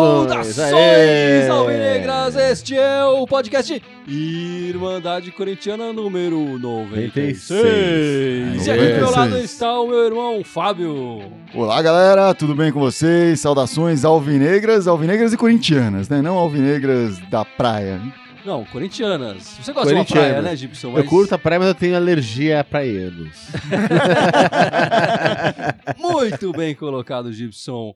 [0.00, 1.50] Saudações!
[1.50, 2.34] Alvinegras!
[2.34, 7.50] Este é o podcast Irmandade Corintiana número 96.
[7.50, 8.66] 96.
[8.66, 9.44] E aqui do meu lado 96.
[9.44, 11.20] está o meu irmão Fábio.
[11.54, 13.40] Olá, galera, tudo bem com vocês?
[13.40, 16.22] Saudações alvinegras, alvinegras e corintianas, né?
[16.22, 18.00] Não alvinegras da praia.
[18.42, 19.58] Não, corintianas.
[19.60, 20.50] Você gosta de uma praia, Corintianas.
[20.50, 20.96] né, Gibson?
[20.96, 23.36] Eu curto a praia, mas eu tenho alergia a praianos.
[25.98, 27.94] Muito bem colocado, Gibson.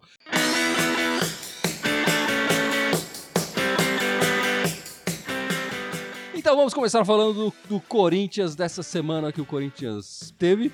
[6.55, 10.71] Então vamos começar falando do, do Corinthians dessa semana que o Corinthians teve.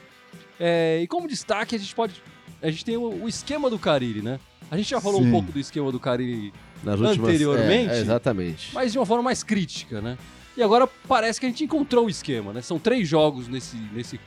[0.61, 2.23] É, e como destaque, a gente pode.
[2.61, 4.39] A gente tem o, o esquema do Carilli, né?
[4.71, 5.31] A gente já falou um Sim.
[5.31, 6.53] pouco do esquema do Carilli,
[6.85, 7.31] Nas últimas...
[7.31, 7.93] Anteriormente?
[7.95, 8.75] É, é, exatamente.
[8.75, 10.19] mas de uma forma mais crítica, né?
[10.55, 12.61] E agora parece que a gente encontrou o esquema, né?
[12.61, 14.21] São três jogos nesse, nesse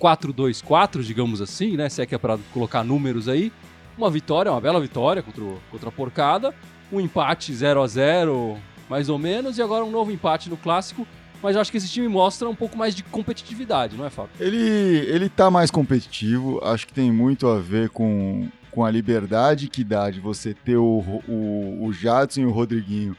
[0.00, 1.88] 4-2-4, digamos assim, né?
[1.88, 3.50] Se é que é pra colocar números aí.
[3.98, 6.54] Uma vitória, uma bela vitória contra, o- contra a Porcada.
[6.92, 8.58] Um empate 0 a 0
[8.90, 9.56] mais ou menos.
[9.56, 11.06] E agora um novo empate no Clássico.
[11.42, 14.32] Mas eu acho que esse time mostra um pouco mais de competitividade, não é, Fábio?
[14.38, 19.66] Ele, ele tá mais competitivo, acho que tem muito a ver com, com a liberdade
[19.66, 23.16] que dá de você ter o, o, o Jadson e o Rodriguinho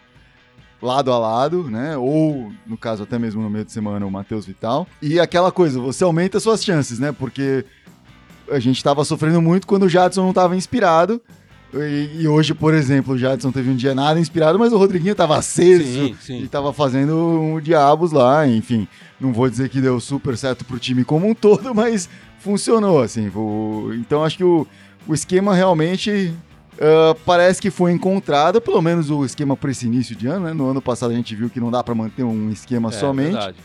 [0.79, 1.97] lado a lado, né?
[1.97, 4.87] Ou, no caso, até mesmo no meio de semana, o Matheus Vital.
[5.01, 7.11] E aquela coisa, você aumenta suas chances, né?
[7.11, 7.65] Porque
[8.51, 11.19] a gente tava sofrendo muito quando o Jadson não tava inspirado.
[11.73, 15.15] E, e hoje, por exemplo, o Jadson teve um dia nada inspirado, mas o Rodriguinho
[15.15, 15.83] tava aceso.
[15.83, 16.47] Sim, E sim.
[16.47, 18.87] tava fazendo um diabos lá, enfim.
[19.19, 23.29] Não vou dizer que deu super certo pro time como um todo, mas funcionou, assim.
[23.35, 24.67] O- Então acho que o,
[25.07, 26.33] o esquema realmente
[26.79, 30.53] ah, parece que foi encontrado, pelo menos o esquema para esse início de ano, né?
[30.53, 33.31] No ano passado a gente viu que não dá para manter um esquema É, somente,
[33.33, 33.57] verdade.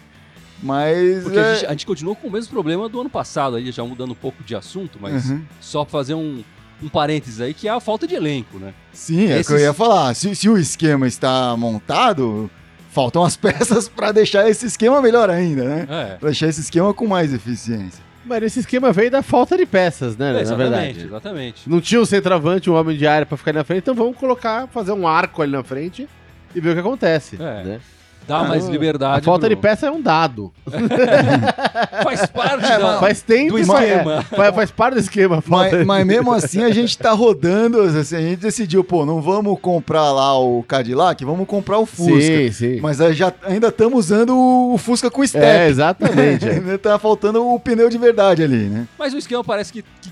[0.63, 1.23] mas...
[1.23, 3.73] Porque é, a gente, a gente continuou com o mesmo problema do ano passado, aí
[3.73, 5.41] já mudando um pouco de assunto, mas uhum.
[5.61, 6.45] só fazer um,
[6.83, 8.75] um parênteses aí, que é a falta de elenco, né?
[8.93, 10.15] Sim, é o que eu ia falar.
[10.15, 12.51] Se, se o esquema está montado,
[12.91, 15.87] faltam as peças para deixar esse esquema melhor ainda, né?
[15.89, 16.17] É.
[16.17, 18.05] Pra deixar esse esquema com mais eficiência.
[18.25, 20.33] Mas esse esquema veio da falta de peças, né?
[20.33, 21.05] na exatamente, verdade.
[21.07, 21.71] exatamente.
[21.71, 24.17] Não tinha um centroavante, um homem de área pra ficar ali na frente, então vamos
[24.17, 26.09] colocar, fazer um arco ali na frente
[26.55, 27.37] e ver o que acontece.
[27.37, 27.63] É.
[27.63, 27.81] né?
[28.27, 29.21] Dá mais Ah, liberdade.
[29.21, 30.53] A falta pro- de peça é um dado.
[32.03, 32.99] Faz parte É, da...
[32.99, 34.15] Faz tempo do esquema.
[34.19, 35.43] é, faz, faz parte do esquema.
[35.47, 39.59] Mas, mas mesmo assim a gente tá rodando, assim, a gente decidiu, pô, não vamos
[39.61, 42.21] comprar lá o Cadillac, vamos comprar o Fusca.
[42.21, 42.81] Sim, sim.
[42.81, 45.45] Mas aí já, ainda estamos usando o, Fusca com step.
[45.45, 46.47] É, exatamente.
[46.49, 46.53] é.
[46.53, 48.87] ainda tá faltando o pneu de verdade ali, né?
[48.99, 50.11] Mas o esquema parece que, que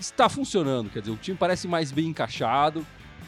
[0.00, 0.90] está funcionando.
[0.90, 2.84] Quer dizer, o time parece mais bem encaixado,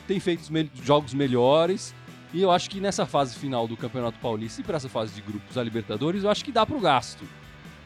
[0.09, 1.95] tem feito os me- jogos melhores.
[2.37, 5.23] E eu acho que nessa fase final do Campeonato Paulista e para essa fase de
[5.23, 7.25] grupos da Libertadores, eu acho que dá para o gasto.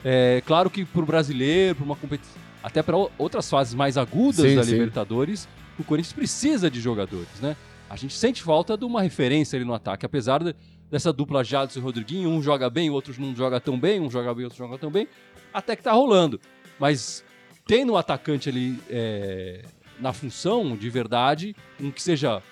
[0.05, 4.45] É claro que para o brasileiro, para uma competição, até para outras fases mais agudas
[4.51, 4.73] Sim, da sim.
[4.73, 5.47] Libertadores,
[5.79, 7.57] o Corinthians precisa de jogadores, né?
[7.89, 10.57] A gente sente falta de uma referência ali no ataque, apesar de-
[10.91, 14.11] dessa dupla Jadson e Rodriguinho, um joga bem, o outro não joga tão bem, um
[14.11, 15.07] joga bem, outro joga tão bem,
[15.55, 16.41] até que tá rolando.
[16.77, 17.23] Mas
[17.69, 19.65] tendo um atacante ali é,
[20.01, 22.43] na função de verdade, um que seja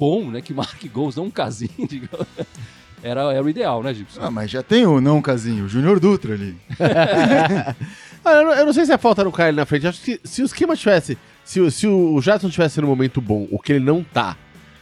[0.00, 2.26] bom, né, que marque gols, não um casinho, digamos,
[3.02, 4.20] era, era o ideal, né, Gibson?
[4.22, 6.56] Ah, mas já tem o não casinho, o Júnior Dutra ali.
[8.22, 9.86] Ah, eu, não, eu não sei se a falta no cara ali na frente.
[9.86, 11.16] Acho que se o esquema tivesse.
[11.42, 14.36] Se, o- se o Jadson tivesse no momento bom, o que ele não tá.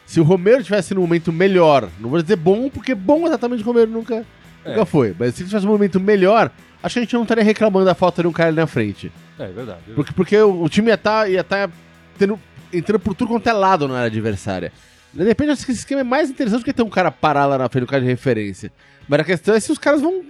[0.04, 3.64] Se o Romero tivesse no momento melhor, não vou dizer bom, porque bom exatamente o
[3.66, 4.26] Romero nunca,
[4.64, 4.70] É.
[4.70, 5.14] nunca foi.
[5.16, 6.50] Mas se ele tivesse no momento melhor,
[6.82, 9.12] acho que a gente não estaria reclamando da falta de um cara ali na frente.
[9.38, 9.82] É, verdade.
[9.94, 11.70] Porque, porque o, o time ia estar ia tá
[12.18, 12.40] tendo,
[12.72, 14.72] entrando por tudo quanto é lado na área adversária.
[15.18, 17.46] De repente, acho que esse esquema é mais interessante do que ter um cara parar
[17.46, 18.72] lá na frente, um cara de referência.
[19.08, 20.24] Mas a questão é se os caras vão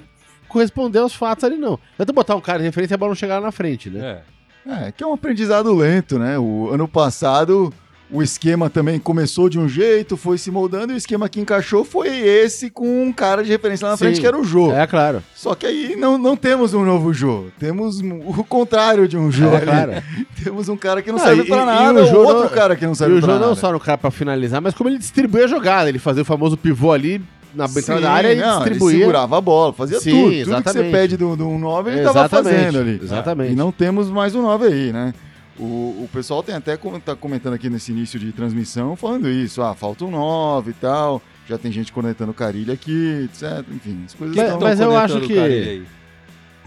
[0.49, 1.79] corresponder aos fatos ali, não.
[1.99, 4.23] É botar um cara de referência e a bola não chegar lá na frente, né?
[4.67, 4.87] É.
[4.87, 6.39] É, que é um aprendizado lento, né?
[6.39, 7.73] O ano passado
[8.11, 11.85] o esquema também começou de um jeito, foi se moldando, e o esquema que encaixou
[11.85, 14.05] foi esse com um cara de referência lá na Sim.
[14.05, 14.73] frente, que era o Jô.
[14.73, 15.23] É, claro.
[15.35, 19.49] Só que aí não, não temos um novo Jô, temos o contrário de um Jô
[19.55, 19.93] É, claro.
[20.43, 22.43] Temos um cara que não Ah, serve e- pra e nada, o ou Jô outro
[22.45, 23.47] não- cara que não E serve o pra nada.
[23.47, 25.89] não só no cara pra finalizar, mas como ele distribui a jogada.
[25.89, 27.21] Ele fazia o famoso pivô ali
[27.55, 28.95] na entrada da área e não, distribuía.
[28.97, 30.23] Ele segurava a bola, fazia Sim, tudo.
[30.23, 30.91] Tudo que você exatamente.
[30.93, 33.01] pede do, do 9, ele tava Exatamente, fazendo ali.
[33.03, 33.53] exatamente.
[33.53, 35.13] E não temos mais um 9 aí, né?
[35.59, 39.61] O, o pessoal tem até com- tá comentando aqui nesse início de transmissão, falando isso.
[39.61, 41.21] Ah, falta um 9 e tal.
[41.49, 43.65] Já tem gente conectando o Carilho aqui, etc.
[43.75, 44.61] Enfim, as coisas Mas- estão...
[44.61, 45.83] mas eu acho que-?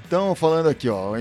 [0.05, 1.13] Então, falando aqui, ó,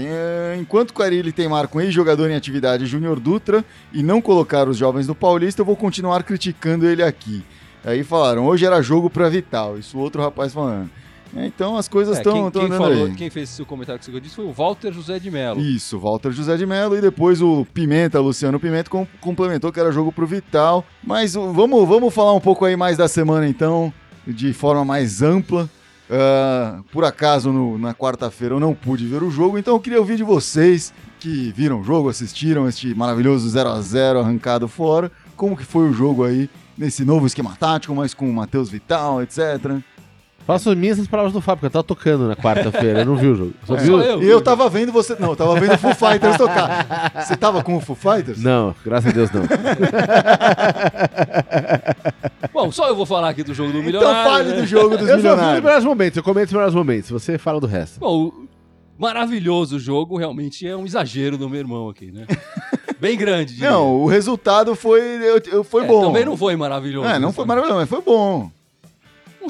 [0.60, 5.06] enquanto o Carilli tem marco ex-jogador em atividade Júnior Dutra e não colocar os jovens
[5.06, 7.44] no Paulista, eu vou continuar criticando ele aqui.
[7.84, 10.90] Aí falaram, hoje era jogo pra Vital, isso o outro rapaz falando.
[11.36, 13.14] Então as coisas É, estão quem, quem andando falou, aí.
[13.14, 15.60] quem fez esse comentário que você disse foi o Walter José de Mello.
[15.60, 19.92] Isso, Walter José de Mello e depois o Pimenta, Luciano Pimenta, com- complementou que era
[19.92, 20.84] jogo pro Vital.
[21.04, 23.92] Mas o- vamos, vamos falar um pouco aí mais da semana então,
[24.26, 25.68] de forma mais ampla.
[26.12, 30.00] Ah, por acaso no- na quarta-feira eu não pude ver o jogo, então eu queria
[30.00, 35.12] ouvir de vocês que viram o jogo, assistiram este maravilhoso 0 a 0 arrancado fora.
[35.36, 39.22] Como que foi o jogo aí nesse novo esquema tático, mas com o Matheus Vital,
[39.22, 39.38] etc.
[40.52, 43.16] Faço as minhas as palavras do Fábio, porque eu tava tocando na quarta-feira, eu não
[43.16, 43.52] vi o jogo.
[43.64, 43.78] Só É.
[43.78, 44.22] vi o- eu.
[44.22, 45.16] E eu tava vendo você.
[45.18, 47.24] Não, eu tava vendo o Foo Fighters tocar.
[47.26, 48.42] Você tava com o Foo Fighters?
[48.42, 49.42] Não, graças a Deus não.
[52.52, 54.30] Bom, só eu vou falar aqui do jogo do Então Milionário.
[54.30, 54.56] fale né?
[54.60, 55.64] do jogo dos eu só vi os milionários.
[55.64, 58.00] melhores momentos, eu comento os melhores momentos, você fala do resto.
[58.00, 58.48] Bom, o
[58.98, 62.26] maravilhoso jogo realmente é um exagero do meu irmão aqui, né?
[63.00, 63.54] Bem grande.
[63.54, 63.70] diria.
[63.70, 66.02] Não, o resultado foi, eu- eu- foi É, bom.
[66.06, 67.08] Também não foi maravilhoso.
[67.08, 67.34] É, não né?
[67.34, 68.50] foi maravilhoso, mas foi bom.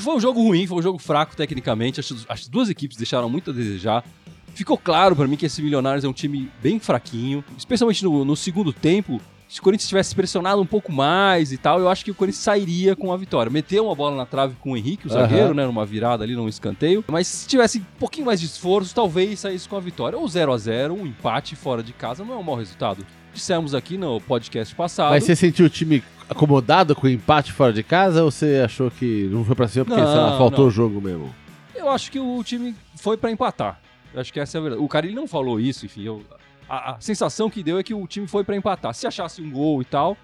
[0.01, 2.01] Foi um jogo ruim, foi um jogo fraco tecnicamente.
[2.01, 4.05] As, as duas equipes deixaram muito a desejar.
[4.55, 8.37] Ficou claro pra mim que esse Milionários é um time bem fraquinho, especialmente no, no
[8.37, 9.21] segundo tempo.
[9.49, 12.45] Se o Corinthians tivesse pressionado um pouco mais e tal, eu acho que o Corinthians
[12.45, 13.51] sairia com a vitória.
[13.51, 15.67] Meteu uma bola na trave com o Henrique, o zagueiro, né?
[15.67, 17.05] Numa virada ali, num escanteio.
[17.09, 20.17] Mas se tivesse um pouquinho mais de esforço, talvez saísse com a vitória.
[20.17, 23.05] Ou 0 a 0 um empate fora de casa não é um mau resultado.
[23.35, 25.11] Dissemos aqui no podcast passado.
[25.11, 28.91] Mas você sentiu o time acomodado com o empate fora de casa ou você achou
[28.91, 30.67] que não foi pra cima porque, Não, sei lá, faltou não.
[30.69, 31.35] o jogo mesmo?
[31.75, 33.81] Eu acho que o time foi pra empatar.
[34.15, 34.83] Eu acho que essa é a verdade.
[34.83, 36.03] O cara ele não falou isso, enfim.
[36.05, 36.23] eu-
[36.69, 38.95] a, a sensação que deu é que o time foi pra empatar.
[38.95, 40.17] Se achasse um gol e tal,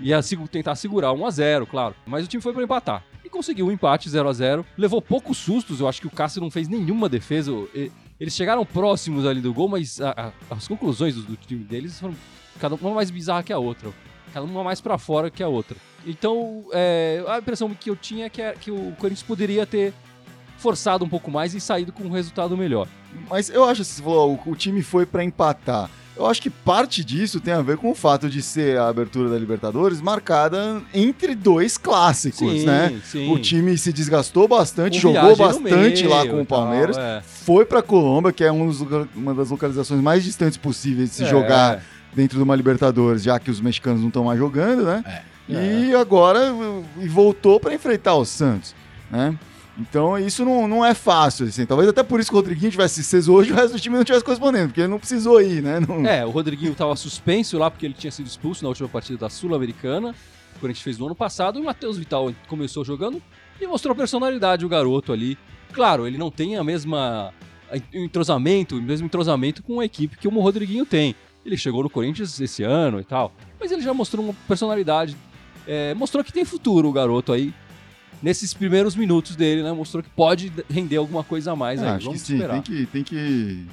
[0.00, 1.94] ia segu- tentar segurar 1 a 0 claro.
[2.06, 3.04] Mas o time foi pra empatar.
[3.24, 5.80] E conseguiu o empate 0 a 0 Levou poucos sustos.
[5.80, 7.50] Eu acho que o Cássio não fez nenhuma defesa.
[7.74, 11.64] E- Eles chegaram próximos ali do gol, mas a- a- as conclusões do, do time
[11.64, 12.14] deles foram
[12.60, 13.90] cada uma mais bizarra que a outra.
[14.32, 15.76] Cada uma mais pra fora que a outra.
[16.06, 19.92] Então, é, a impressão que eu tinha é que, é que o Corinthians poderia ter
[20.58, 22.86] forçado um pouco mais e saído com um resultado melhor.
[23.28, 25.90] Mas eu acho que você falou, o, o time foi pra empatar.
[26.14, 29.30] Eu acho que parte disso tem a ver com o fato de ser a abertura
[29.30, 33.00] da Libertadores marcada entre dois clássicos, né?
[33.04, 33.32] sim.
[33.32, 36.96] O time se desgastou bastante, Com jogou bastante lá meio com e o Palmeiras.
[36.96, 37.22] tal, é.
[37.22, 38.82] Foi pra Colômbia, que é um dos
[39.16, 41.28] uma das localizações mais distantes possíveis de se É.
[41.28, 41.82] jogar
[42.14, 45.22] dentro de uma Libertadores, já que os mexicanos não estão mais jogando, né?
[45.48, 46.40] E agora
[47.00, 48.74] e voltou para enfrentar o Santos,
[49.10, 49.36] né?
[49.78, 51.64] Então isso não, não é fácil, assim.
[51.64, 53.96] Talvez até por isso que o Rodriguinho tivesse aceso hoje e o resto do time
[53.96, 55.80] não tivesse correspondendo, porque ele não precisou ir, né?
[55.80, 59.18] Não- É, o Rodriguinho tava suspenso lá porque ele tinha sido expulso na última partida
[59.18, 60.14] da Sul-Americana.
[60.56, 61.58] O Corinthians fez no ano passado.
[61.58, 63.20] E o Matheus Vital começou jogando
[63.60, 65.38] e mostrou personalidade o garoto ali.
[65.72, 67.32] Claro, ele não tem a mesma
[67.92, 71.14] entrosamento, o mesmo entrosamento com a equipe que o Rodriguinho tem.
[71.44, 75.16] Ele chegou no Corinthians esse ano e tal, mas ele já mostrou uma personalidade.
[75.66, 77.52] É, mostrou que tem futuro o garoto aí.
[78.22, 79.72] Nesses primeiros minutos dele, né?
[79.72, 81.90] Mostrou que pode render alguma coisa a mais É, aí.
[81.90, 82.52] acho que Vamos sim, esperar.
[82.54, 83.66] tem que, tem que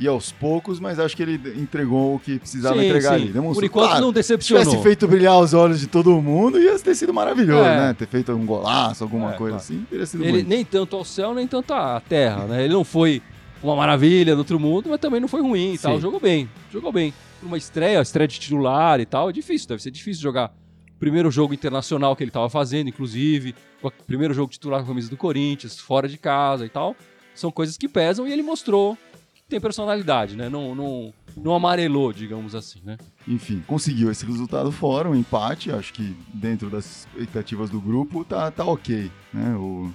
[0.00, 3.14] ir aos poucos, mas acho que ele entregou o que precisava Sim, entregar sim.
[3.22, 3.32] ali.
[3.32, 4.64] Demonstrou, Por enquanto claro, não Se decepcionou.
[4.64, 7.76] tivesse feito brilhar os olhos de todo mundo, ia ter sido maravilhoso, É.
[7.88, 7.94] né?
[7.96, 9.62] Ter feito um golaço, alguma É, coisa claro.
[9.62, 10.48] assim, teria sido Ele bonito.
[10.48, 12.64] nem tanto ao céu, nem tanto à terra, né?
[12.64, 13.22] Ele não foi
[13.64, 15.94] uma maravilha do outro mundo, mas também não foi ruim e tal.
[15.94, 16.00] Sim.
[16.02, 17.12] Jogou bem, jogou bem.
[17.42, 20.54] Uma estreia, estreia de titular e tal, é difícil, deve ser difícil jogar.
[20.98, 25.10] Primeiro jogo internacional que ele estava fazendo, inclusive, o primeiro jogo titular com a camisa
[25.10, 26.94] do Corinthians, fora de casa e tal.
[27.34, 28.96] São coisas que pesam e ele mostrou
[29.34, 30.48] que tem personalidade, né?
[30.48, 32.96] Não, não, não amarelou, digamos assim, né?
[33.26, 38.50] Enfim, conseguiu esse resultado fora, um empate, acho que dentro das expectativas do grupo tá,
[38.50, 39.54] tá ok, né?
[39.56, 39.92] O,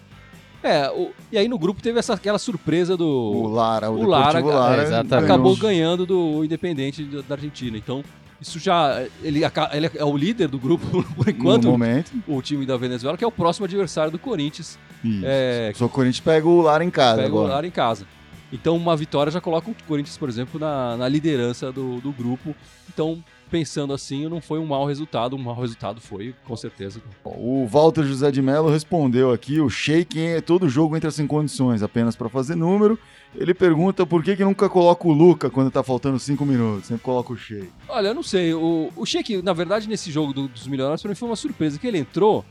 [0.63, 3.05] É, o- e aí no grupo teve essa, aquela surpresa do.
[3.07, 5.23] o Lara, o, o Lara, Lara, é, ganhou.
[5.25, 7.77] acabou ganhando do Independente da Argentina.
[7.77, 8.03] Então,
[8.41, 9.01] isso já.
[9.23, 9.41] Ele,
[9.73, 10.85] ele é o líder do grupo
[11.15, 12.11] por no enquanto, momento.
[12.27, 14.77] o time da Venezuela, que é o próximo adversário do Corinthians.
[15.03, 15.21] Isso.
[15.25, 17.53] É, Só o Corinthians pega o Lara em casa pega o agora.
[17.55, 18.05] Lara em casa.
[18.51, 22.53] Então, uma vitória já coloca o Corinthians, por exemplo, na, na liderança do, do grupo.
[22.91, 25.35] Então, pensando assim, não foi um mau resultado.
[25.35, 27.01] Um mau resultado foi, com certeza.
[27.25, 31.81] O Walter José de Mello respondeu aqui, o Sheik, é todo jogo entra sem condições,
[31.83, 32.97] apenas para fazer número.
[33.35, 37.03] Ele pergunta por que, que nunca coloca o Luca quando tá faltando cinco minutos, sempre
[37.03, 37.69] coloca o Sheik.
[37.87, 38.53] Olha, eu não sei.
[38.53, 41.77] O, o Sheik, na verdade, nesse jogo do- dos milionários, pra mim foi uma surpresa,
[41.77, 42.43] que ele entrou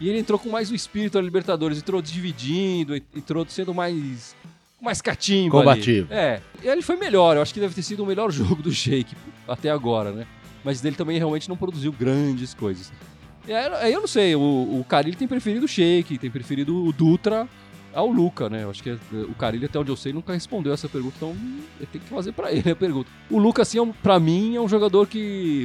[0.00, 4.34] e ele entrou com mais o espírito da Libertadores, entrou dividindo, entrou sendo mais.
[4.82, 5.58] mais catimba.
[5.58, 5.64] ali.
[5.68, 6.08] Combativo.
[6.12, 6.40] É.
[6.62, 9.14] E ele foi melhor, eu acho que deve ter sido o melhor jogo do Sheik
[9.48, 10.26] até agora, né?
[10.66, 12.92] Mas dele também realmente não produziu grandes coisas.
[13.46, 16.92] E aí, eu não sei, o, o Carilli tem preferido o Sheik, tem preferido o
[16.92, 17.48] Dutra
[17.94, 18.64] ao Luca, né?
[18.64, 21.36] Eu acho que é- o Carilli, até onde eu sei, nunca respondeu essa pergunta, então
[21.80, 23.08] eu tenho que fazer pra ele a pergunta.
[23.30, 25.64] O Luca, assim, é um, pra mim, é um jogador que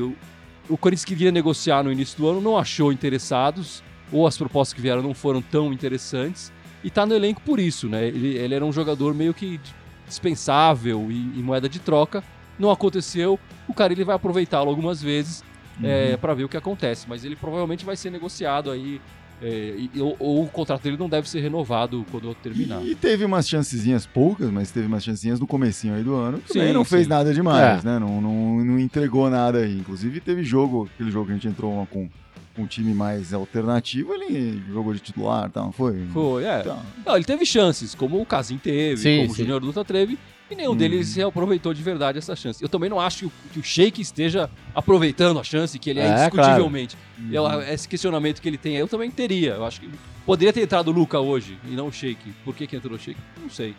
[0.69, 4.75] o, o Corinthians queria negociar no início do ano, não achou interessados, ou as propostas
[4.75, 6.53] que vieram não foram tão interessantes.
[6.83, 8.07] e tá no elenco por isso, né?
[8.07, 9.59] Ele, ele era um jogador meio que
[10.07, 12.23] dispensável e, e moeda de troca.
[12.61, 15.43] Não aconteceu, o Carilli vai aproveitá-lo algumas vezes
[15.83, 19.01] é, para ver o que acontece, mas ele provavelmente vai ser negociado aí.
[19.43, 22.79] é, e- ou, ou o contrato dele não deve ser renovado quando terminar.
[22.85, 26.37] E teve umas chancezinhas poucas, mas teve umas chancezinhas no comecinho aí do ano.
[26.37, 27.09] que Também Sim, não fez sim.
[27.09, 27.87] nada demais, É.
[27.89, 27.97] né?
[27.97, 29.79] Não, não, não entregou nada aí.
[29.79, 32.07] Inclusive teve jogo, aquele jogo que a gente entrou uma com
[32.53, 35.61] com um time mais alternativo, ele jogou de titular, tá?
[35.61, 36.05] não foi?
[36.11, 36.59] Foi, é.
[36.59, 39.43] Então, Não, ele teve chances, como o Casim teve, Sim, como o sim.
[39.43, 40.19] Júnior Dutra teve,
[40.51, 40.75] e nenhum Hum.
[40.75, 42.61] deles se aproveitou de verdade essa chance.
[42.61, 45.99] Eu também não acho que o, que o Sheik esteja aproveitando a chance, que ele
[45.99, 46.97] é, É, indiscutivelmente.
[47.19, 47.29] Uhum.
[47.31, 49.51] Eu- esse questionamento que ele tem, eu também teria.
[49.53, 49.89] Eu acho que
[50.25, 52.31] poderia ter entrado o Luca hoje e não o Sheik.
[52.43, 53.19] Por que, que entrou o Sheik?
[53.41, 53.73] Não sei.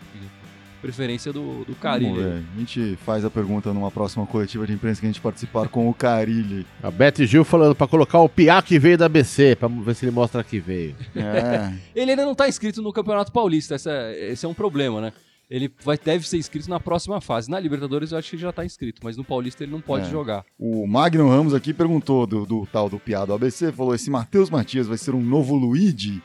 [0.81, 2.43] Preferência do, do Carilli.
[2.55, 5.87] A gente faz a pergunta numa próxima coletiva de imprensa que a gente participar com
[5.89, 6.65] o Carilli.
[6.83, 10.03] A Beth Gil falando pra colocar o Piá que veio da ABC, pra ver se
[10.03, 10.93] ele mostra que veio.
[11.15, 11.73] É.
[11.95, 15.13] Ele ainda não está inscrito no Campeonato Paulista, essa, esse é um problema, né?
[15.53, 17.47] Ele vai, deve ser inscrito na próxima fase.
[17.47, 20.07] Na Libertadores eu acho que ele já está inscrito, mas no Paulista ele não pode
[20.07, 20.09] É.
[20.09, 20.43] jogar.
[20.57, 24.87] O Magno Ramos aqui perguntou do, do tal do piado ABC, falou: esse Matheus Matias
[24.87, 26.23] vai ser um novo Luigi?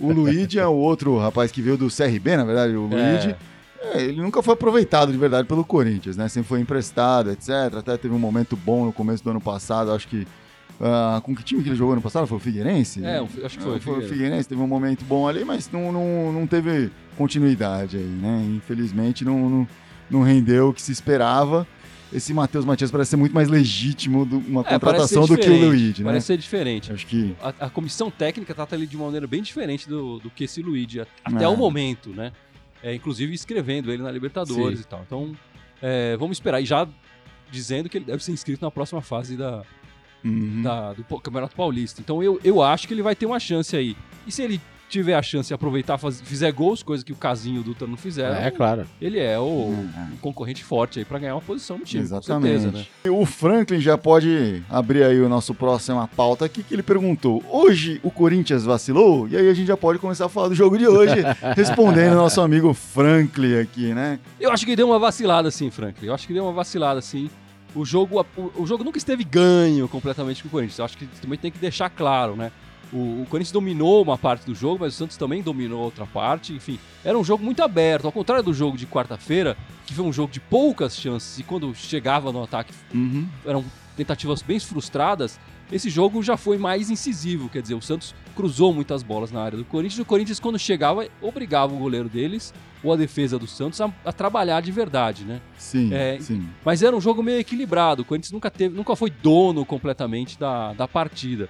[0.00, 3.34] O Luigi é o outro rapaz que veio do CRB, na verdade, o Luigi.
[3.80, 6.28] É, ele nunca foi aproveitado de verdade pelo Corinthians, né?
[6.28, 7.50] Sempre foi emprestado, etc.
[7.78, 10.24] Até teve um momento bom no começo do ano passado, acho que.
[10.80, 12.26] Ah, com que time que ele jogou ano passado?
[12.26, 13.04] Foi o Figueirense?
[13.04, 14.48] É, acho que foi, Ah, foi o Figueirense.
[14.48, 18.44] Teve um momento bom ali, mas não, não, não teve continuidade aí, né?
[18.56, 19.68] Infelizmente não, não,
[20.10, 21.66] não rendeu o que se esperava.
[22.10, 25.66] Esse Matheus Matias parece ser muito mais legítimo de uma É, contratação do que o
[25.66, 26.06] Luigi, né?
[26.08, 26.90] Parece ser diferente.
[26.90, 27.34] Acho que.
[27.42, 30.62] A, a comissão técnica trata ele de uma maneira bem diferente do, do que esse
[30.62, 31.48] Luigi, até É.
[31.48, 32.32] o momento, né?
[32.82, 34.84] É, inclusive escrevendo ele na Libertadores Sim.
[34.84, 35.02] e tal.
[35.06, 35.36] Então,
[35.82, 36.62] é, vamos esperar.
[36.62, 36.88] E já
[37.50, 39.62] dizendo que ele deve ser inscrito na próxima fase da,
[40.24, 40.62] Uhum.
[40.62, 42.00] da- do Campeonato Paulista.
[42.00, 43.96] Então eu, eu acho que ele vai ter uma chance aí.
[44.26, 44.60] E se ele
[44.90, 47.86] tiver a chance de aproveitar, faz- fizer gols, coisa que o Casinho e o Dutra
[47.86, 48.86] não fizeram, É, claro.
[49.02, 50.14] ele é o, É.
[50.14, 52.54] um concorrente forte aí pra ganhar uma posição no time, Exatamente.
[52.54, 52.86] com certeza, né?
[53.04, 57.44] E O Franklin já pode abrir aí o nosso próximo pauta aqui, que ele perguntou:
[57.50, 59.28] hoje o Corinthians vacilou?
[59.28, 61.16] E aí a gente já pode começar a falar do jogo de hoje,
[61.54, 64.18] respondendo ao nosso amigo Franklin aqui, né?
[64.40, 66.06] Eu acho que deu uma vacilada sim, Franklin.
[66.08, 67.28] Eu acho que deu uma vacilada sim.
[67.74, 70.78] O jogo, o, o jogo nunca esteve ganho completamente com o Corinthians.
[70.78, 72.50] Eu acho que também tem que deixar claro, né?
[72.92, 76.54] O, o Corinthians dominou uma parte do jogo, mas o Santos também dominou outra parte.
[76.54, 78.06] Enfim, era um jogo muito aberto.
[78.06, 79.56] Ao contrário do jogo de quarta-feira,
[79.86, 82.72] que foi um jogo de poucas chances e quando chegava no ataque
[83.44, 83.64] eram
[83.96, 85.38] tentativas bem frustradas,
[85.70, 87.48] esse jogo já foi mais incisivo.
[87.48, 89.98] Quer dizer, o Santos cruzou muitas bolas na área do Corinthians.
[89.98, 93.92] E o Corinthians, quando chegava, obrigava o goleiro deles ou a defesa do Santos a,
[94.04, 95.40] a trabalhar de verdade, né?
[95.56, 96.48] Sim, É, sim.
[96.64, 98.02] Mas era um jogo meio equilibrado.
[98.02, 101.48] O Corinthians nunca, teve, nunca foi dono completamente da, da partida.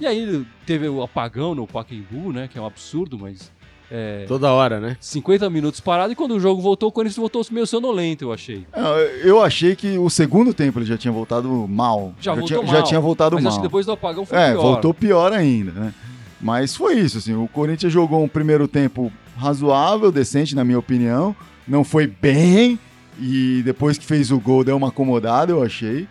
[0.00, 2.48] E aí teve o apagão no Pacaembu, né?
[2.48, 3.52] Que é um absurdo, mas...
[3.90, 4.96] É, Toda hora, né?
[5.00, 8.66] 50 minutos parado e quando o jogo voltou, o Corinthians voltou meio sonolento, eu achei.
[8.76, 12.12] Não, Eu achei que o segundo tempo ele já tinha voltado mal.
[12.20, 12.70] Já voltou tinha, mal.
[12.76, 13.52] já tinha voltado Mas mal.
[13.52, 14.62] acho que depois do apagão foi É, pior.
[14.62, 15.94] voltou pior ainda, né?
[16.40, 21.34] Mas foi isso, assim, o Corinthians jogou um primeiro tempo razoável, decente, na minha opinião.
[21.66, 22.78] Não foi bem,
[23.20, 26.06] e depois que fez o gol, deu uma acomodada, eu achei.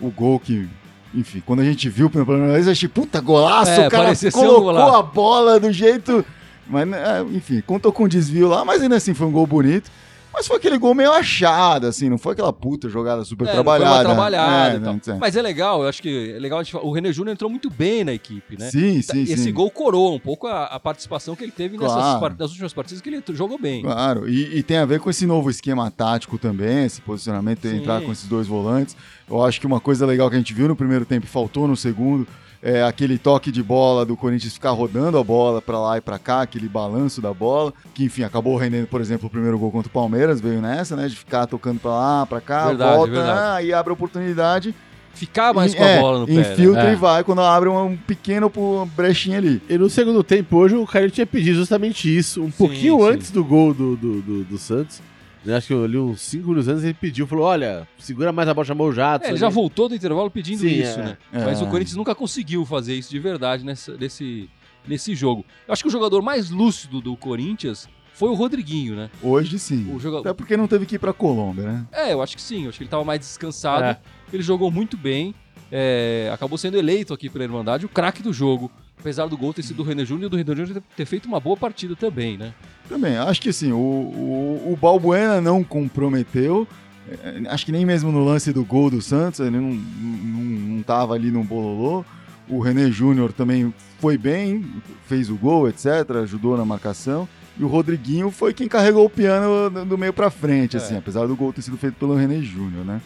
[0.00, 0.68] O gol que,
[1.14, 4.12] enfim, quando a gente viu pela primeira vez, eu achei, puta, golaço, É, o cara
[4.12, 4.96] um colocou golaço.
[4.96, 6.24] a bola do jeito...
[6.72, 9.90] Mas, é, enfim, contou com um desvio lá, mas ainda assim foi um gol bonito.
[10.34, 14.02] Mas foi aquele gol meio achado, assim, não foi aquela puta jogada super É, trabalhada.
[14.02, 16.90] Trabalhada É, não, Mas é legal, eu acho que é legal a gente falar- O
[16.90, 18.70] René Júnior entrou muito bem na equipe, né?
[18.70, 19.52] Sim, sim, Esse sim.
[19.52, 22.20] gol coroa um pouco a, a participação que ele teve nessas Claro.
[22.20, 23.82] par- nas últimas partidas que ele jogou bem.
[23.82, 27.76] Claro, e, e tem a ver com esse novo esquema tático também, esse posicionamento Sim.
[27.76, 28.96] entrar com esses dois volantes.
[29.28, 31.68] Eu acho que uma coisa legal que a gente viu no primeiro tempo e faltou
[31.68, 32.26] no segundo
[32.62, 36.18] é aquele toque de bola do Corinthians ficar rodando a bola pra lá e pra
[36.18, 39.88] cá, aquele balanço da bola, que enfim acabou rendendo, por exemplo, o primeiro gol contra
[39.88, 43.38] o Palmeiras, veio nessa, né, de ficar tocando pra lá, pra cá, Verdade, volta, verdade.
[43.40, 44.74] ah, aí abre a oportunidade,
[45.14, 46.32] Ficar mais e- com a é, bola no pé.
[46.32, 46.92] infiltra né?
[46.94, 48.50] e vai quando abre um, pequeno
[48.96, 49.60] brechinha ali.
[49.68, 53.10] E no segundo tempo, hoje, o Caio tinha pedido justamente isso, um pouquinho sim.
[53.10, 55.02] antes do gol do, do, do, do Santos.
[55.46, 58.64] Acho que ali uns 5 minutos antes ele pediu, falou: olha, segura mais a bola,
[58.64, 59.26] chamou o Jato.
[59.26, 61.02] É, ele já voltou do intervalo pedindo Sim, isso, é.
[61.02, 61.18] né?
[61.32, 61.44] É.
[61.44, 64.48] Mas o Corinthians nunca conseguiu fazer isso de verdade nessa, nesse,
[64.86, 65.44] nesse jogo.
[65.66, 69.10] Eu acho que o jogador mais lúcido do Corinthians foi o Rodriguinho, né?
[69.22, 69.92] Hoje sim.
[69.92, 70.28] O jogador...
[70.28, 71.86] Até porque não teve que ir pra Colômbia, né?
[71.90, 72.64] É, eu acho que sim.
[72.64, 73.84] Eu acho que ele estava mais descansado.
[73.84, 73.98] É.
[74.32, 75.34] Ele jogou muito bem.
[75.72, 78.70] é, acabou sendo eleito aqui pela Irmandade o craque do jogo.
[79.02, 81.40] Apesar do gol ter sido do René Júnior e do René Júnior ter- feito uma
[81.40, 82.54] boa partida também, né?
[82.88, 86.66] Também, acho que assim, o, o, o Balbuena não comprometeu.
[87.10, 90.44] é, Acho que nem mesmo no lance do gol do Santos, ele não, não,
[90.76, 92.04] não tava ali no bololô.
[92.48, 94.64] O René Júnior também foi bem,
[95.06, 95.86] fez o gol, etc.,
[96.22, 97.28] ajudou na marcação.
[97.58, 100.80] E o Rodriguinho foi quem carregou o piano do- meio pra frente, É.
[100.80, 103.00] assim, apesar do gol ter sido feito pelo René Júnior, né?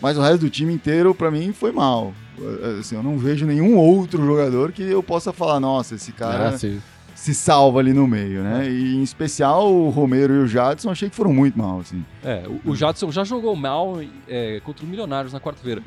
[0.00, 2.12] Mas o resto do time inteiro, pra mim, foi mal.
[2.78, 6.58] Assim, eu não vejo nenhum outro jogador que eu possa falar, nossa, esse cara Ah,
[7.14, 8.66] se salva ali no meio, né?
[8.66, 12.02] E em especial o Romero e o Jadson, achei que foram muito mal, assim.
[12.24, 15.82] É, o, o Jadson já jogou mal é, contra o Milionários na quarta-feira,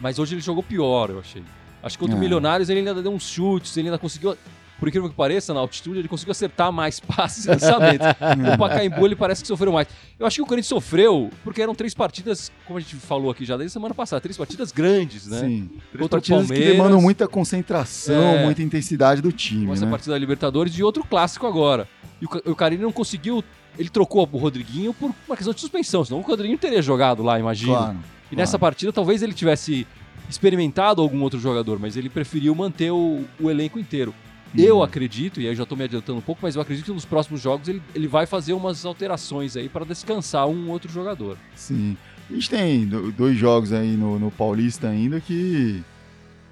[0.00, 1.42] mas hoje ele jogou pior, eu achei.
[1.82, 2.20] Acho que contra o É.
[2.20, 4.36] Milionários ele ainda deu uns chutes, ele ainda conseguiu.
[4.78, 8.06] Por incrível que pareça, na altitude ele conseguiu acertar mais passes e lançamentos.
[8.54, 9.88] o Pacaembu ele parece que sofreu mais.
[10.18, 13.44] Eu acho que o Corinthians sofreu porque eram três partidas, como a gente falou aqui
[13.44, 15.40] já desde semana passada, três partidas grandes, né?
[15.40, 15.70] Sim.
[15.90, 18.44] Três Contra o partidas que demandam muita concentração, É.
[18.44, 19.90] muita intensidade do time, essa né?
[19.90, 21.88] partida da Libertadores e outro clássico agora.
[22.20, 23.42] E o, o Carilli não conseguiu.
[23.78, 27.38] Ele trocou o Rodriguinho por uma questão de suspensão, senão o Rodriguinho teria jogado lá,
[27.38, 27.74] imagino.
[27.76, 27.96] Claro.
[28.30, 29.86] E nessa partida talvez ele tivesse
[30.28, 34.14] experimentado algum outro jogador, mas ele preferiu manter o, o elenco inteiro.
[34.58, 37.04] Eu acredito, e aí já tô me adiantando um pouco, mas eu acredito que nos
[37.04, 41.36] próximos jogos ele, ele vai fazer umas alterações aí para descansar um outro jogador.
[41.54, 41.96] Sim.
[42.30, 45.82] A gente tem do- dois jogos aí no, no Paulista ainda que,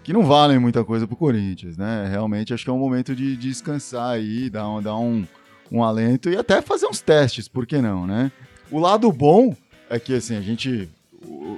[0.03, 2.07] que não valem muita coisa pro Corinthians, né?
[2.11, 5.27] Realmente acho que é um momento de, de descansar aí, dar, um, dar um,
[5.73, 8.31] um alento e até fazer uns testes, por que não, né?
[8.71, 9.57] O lado bom
[9.91, 10.89] é que assim, a gente,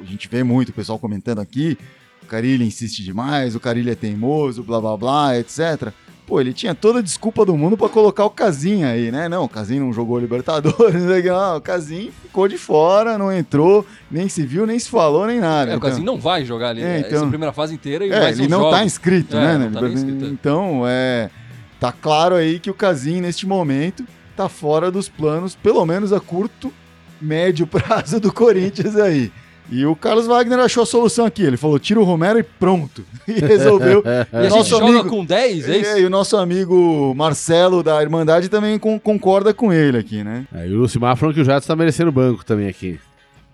[0.02, 1.76] a gente vê muito o pessoal comentando aqui,
[2.22, 5.92] o Carilli insiste demais, o Carilli é teimoso, blá blá blá, etc.
[6.26, 9.28] Pô, ele tinha toda a desculpa do mundo pra colocar o Casim aí, né?
[9.28, 11.14] Não, o Casim não jogou Libertadores, não
[11.54, 15.38] o o Casim ficou de fora, não entrou, nem se viu, nem se falou, nem
[15.38, 15.70] nada.
[15.70, 18.10] É, o Então- Casim não vai jogar ali É, essa então- primeira fase inteira e
[18.10, 18.70] é, mais ele um não jogo.
[18.72, 19.58] tá inscrito, É, né?
[19.58, 20.24] não na tá inscrito.
[20.24, 21.30] Então, é,
[21.78, 24.04] tá claro aí que o Casim, neste momento,
[24.36, 26.72] tá fora dos planos, pelo menos a curto,
[27.20, 29.30] médio prazo do Corinthians aí.
[29.70, 31.42] E o Carlos Wagner achou a solução aqui.
[31.42, 33.04] Ele falou: tira o Romero e pronto.
[33.26, 34.02] E resolveu.
[34.32, 35.90] E a o gente nosso joga amigo- com 10, é isso?
[35.90, 40.46] É, e o nosso amigo Marcelo da Irmandade também con- concorda com ele aqui, né?
[40.52, 43.00] Aí o Lucimar falando que o Jadson tá merecendo banco também aqui.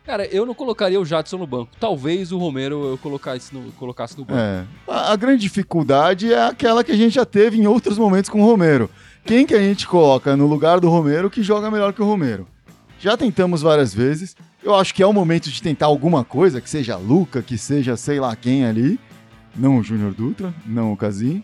[0.04, 1.70] Cara, eu não colocaria o Jadson no banco.
[1.80, 4.38] Talvez o Romero eu colocasse no, colocasse no banco.
[4.40, 4.64] É.
[4.86, 8.42] A, a grande dificuldade é aquela que a gente já teve em outros momentos com
[8.42, 8.90] o Romero.
[9.24, 12.46] Quem que a gente coloca no lugar do Romero que joga melhor que o Romero?
[12.98, 14.36] Já tentamos várias vezes.
[14.62, 17.96] Eu acho que é o momento de tentar alguma coisa, que seja Luca, que seja
[17.96, 18.98] sei lá quem ali.
[19.54, 21.42] Não o Júnior Dutra, não o Casim.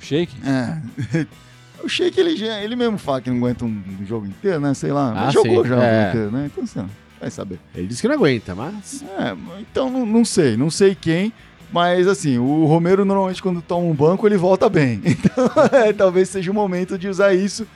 [0.00, 0.34] Shake?
[0.46, 1.26] É.
[1.82, 4.72] O Sheik, ele, já- ele mesmo fala que não aguenta um jogo inteiro, né?
[4.72, 5.26] Sei lá.
[5.26, 5.98] Ah, jogou sim, já é.
[6.00, 6.50] jogo inteiro, né?
[6.50, 6.82] Então, você
[7.20, 7.58] vai saber.
[7.74, 9.02] Ele disse que não aguenta, mas.
[9.18, 11.30] É, então não, não sei, não sei quem,
[11.70, 15.02] mas assim, o Romero normalmente quando toma um banco ele volta bem.
[15.04, 17.66] Então é, talvez seja o momento de usar isso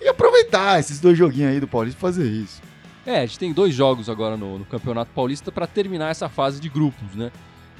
[0.00, 2.62] e aproveitar esses dois joguinhos aí do Paulista e fazer isso.
[3.06, 6.60] É, a gente tem dois jogos agora no, no Campeonato Paulista para terminar essa fase
[6.60, 7.30] de grupos, né?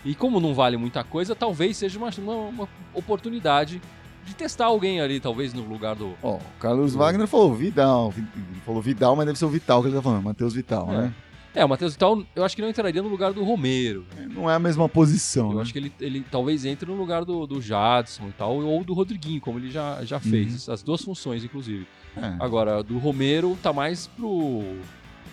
[0.05, 3.81] E como não vale muita coisa, talvez seja uma, uma, uma oportunidade
[4.27, 6.15] de testar alguém ali, talvez no lugar do.
[6.23, 8.27] Ó, o Carlos Wagner falou Vidal, Vi-
[8.67, 10.97] falou Vidal, mas deve ser o Vital que ele tá falando, Matheus Vital, É.
[10.99, 11.15] né?
[11.57, 14.05] É, o Matheus Vital, eu acho que não entraria no lugar do Romero.
[14.31, 15.63] Não é a mesma posição, Eu né?
[15.63, 18.93] acho que ele, ele talvez entre no lugar do, do Jadson e tal, ou do
[18.93, 20.69] Rodriguinho, como ele já, já fez.
[20.69, 21.87] As duas funções, inclusive.
[22.17, 22.35] É.
[22.41, 24.65] Agora, do Romero tá mais pro.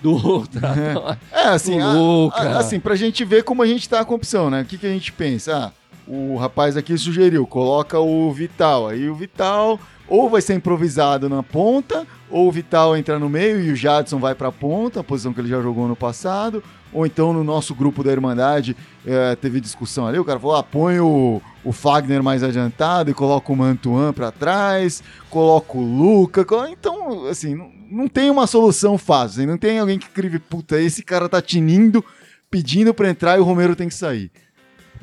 [0.20, 0.48] Do.
[0.48, 1.94] tá- É, assim, a-
[2.34, 4.62] a- assim, pra gente ver como a gente tá com a opção, né?
[4.62, 5.56] O que, que a gente pensa?
[5.56, 5.72] Ah,
[6.08, 8.88] o rapaz aqui sugeriu, coloca o Vital.
[8.88, 13.62] Aí o Vital ou vai ser improvisado na ponta, ou o Vital entra no meio
[13.62, 16.62] e o Jadson vai pra ponta, a posição que ele já jogou no passado.
[16.94, 18.76] Ou então no nosso grupo da Irmandade
[19.08, 23.14] eh, teve discussão ali, o cara falou: ah, põe o, o Fagner mais adiantado e
[23.14, 26.46] coloca o Mantuan pra trás, coloca o Luca.
[26.70, 27.56] Então, assim,
[27.92, 29.46] não, tem uma solução fácil.
[29.46, 32.04] Não tem alguém que escreve, puta, esse cara tá tinindo,
[32.50, 34.32] pedindo pra entrar e o Romero tem que sair.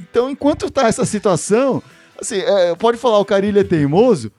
[0.01, 1.83] Então, enquanto tá essa situação,
[2.21, 4.31] assim, é, pode falar o Carilho é teimoso,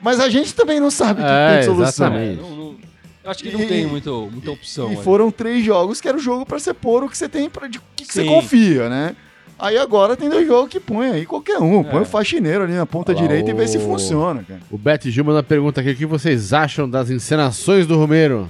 [0.00, 2.06] mas a gente também não sabe que É, tem solução.
[2.06, 2.38] exatamente.
[2.38, 2.76] É, não- não-
[3.24, 4.92] eu acho que não E- tem muito, muita opção.
[4.92, 5.02] E aí.
[5.04, 7.68] foram três jogos que era o jogo pra você pôr o que você tem, pra,
[7.68, 9.14] de que, que você confia, né?
[9.62, 11.84] Aí agora tem dois jogos que põe aí qualquer um.
[11.84, 12.02] Põe É.
[12.02, 14.60] o faxineiro ali na ponta Olha direita e vê se o- funciona, cara.
[14.70, 18.48] O Bet Gil manda uma pergunta aqui: o que vocês acham das encenações do Romero?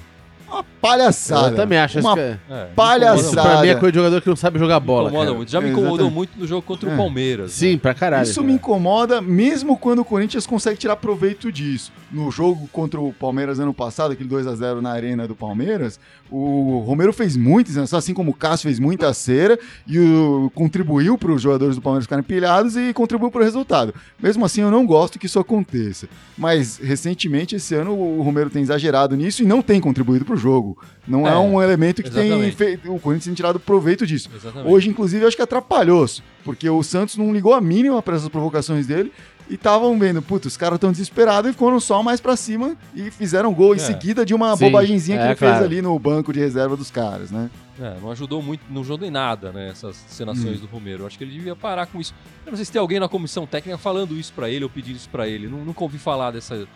[0.48, 1.48] Uma palhaçada.
[1.50, 2.00] Eu também acho.
[2.00, 3.20] Uma Isso, que- É, palhaçada.
[3.20, 5.08] isso incomoda pra mim é coisa de jogador que não sabe jogar bola.
[5.08, 5.50] incomoda muito.
[5.50, 6.14] Já me incomodou Exatamente.
[6.14, 6.94] muito no jogo contra É.
[6.94, 7.52] o Palmeiras.
[7.52, 8.24] Sim, pra caralho.
[8.24, 8.46] Isso cara.
[8.46, 11.92] me incomoda, mesmo quando o Corinthians consegue tirar proveito disso.
[12.10, 15.98] No jogo contra o Palmeiras ano passado, aquele 2 a 0 na arena do Palmeiras,
[16.30, 17.84] o Romero fez muitas, né?
[17.92, 22.04] assim como o Cássio fez muita cera e o, contribuiu para os jogadores do Palmeiras
[22.06, 23.94] ficarem pilhados e contribuiu para o resultado.
[24.20, 26.08] Mesmo assim, eu não gosto que isso aconteça.
[26.36, 30.38] Mas recentemente, esse ano, o Romero tem exagerado nisso e não tem contribuído para o
[30.38, 30.71] jogo.
[31.06, 32.56] Não é, É, um elemento que tem exatamente.
[32.56, 32.92] feito.
[32.94, 34.28] O Corinthians tem tirado proveito disso.
[34.34, 34.72] Exatamente.
[34.72, 36.06] Hoje, inclusive, eu acho que atrapalhou
[36.44, 39.12] porque o Santos não ligou a mínima para essas provocações dele
[39.50, 43.10] e estavam vendo, putz, os caras estão desesperados e foram só mais pra cima e
[43.10, 43.80] fizeram gol em É.
[43.80, 45.64] seguida de uma Sim, bobagemzinha que é, ele fez claro.
[45.64, 47.50] ali no banco de reserva dos caras, né?
[47.80, 51.02] É, não ajudou muito, não ajudou em nada, né, essas cenações do Romero.
[51.02, 52.14] Eu acho que ele devia parar com isso.
[52.46, 54.96] Eu não sei se tem alguém na comissão técnica falando isso pra ele ou pedindo
[54.96, 55.48] isso pra ele.
[55.48, 56.66] Não, nunca ouvi falar dessa,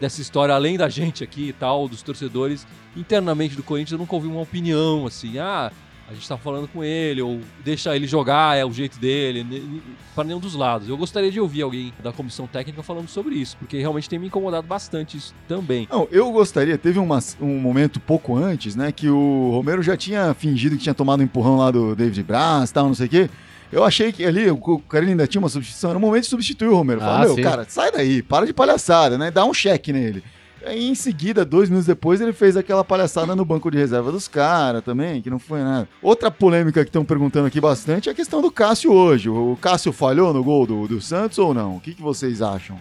[0.00, 2.66] dessa história, além da gente aqui e tal, dos torcedores.
[2.96, 5.70] Internamente do Corinthians, eu nunca ouvi uma opinião assim, ah,
[6.08, 9.82] a gente tá falando com ele, ou deixa ele jogar, é o jeito dele,
[10.14, 10.88] pra nenhum dos lados.
[10.88, 14.28] Eu gostaria de ouvir alguém da comissão técnica falando sobre isso, porque realmente tem me
[14.28, 15.88] incomodado bastante isso também.
[15.90, 20.32] Não, eu gostaria, teve uma- um momento pouco antes, né, que o Romero já tinha
[20.32, 23.30] fingido que tinha tomado um empurrão lá do David Braz tal, não sei o quê.
[23.72, 26.68] Eu achei que ali o cara ainda tinha uma substituição, era o momento de substituir
[26.68, 27.00] o Romero.
[27.00, 27.42] Falar, Ah, meu, sim.
[27.42, 29.30] cara, sai daí, para de palhaçada, né?
[29.30, 30.22] Dá um cheque nele.
[30.64, 34.26] Aí, em seguida, dois minutos depois, ele fez aquela palhaçada no banco de reserva dos
[34.26, 35.88] caras também, que não foi nada.
[36.02, 39.28] Outra polêmica que estão perguntando aqui bastante é a questão do Cássio hoje.
[39.28, 41.76] O Cássio falhou no gol do, do Santos ou não?
[41.76, 42.78] O que, que vocês acham?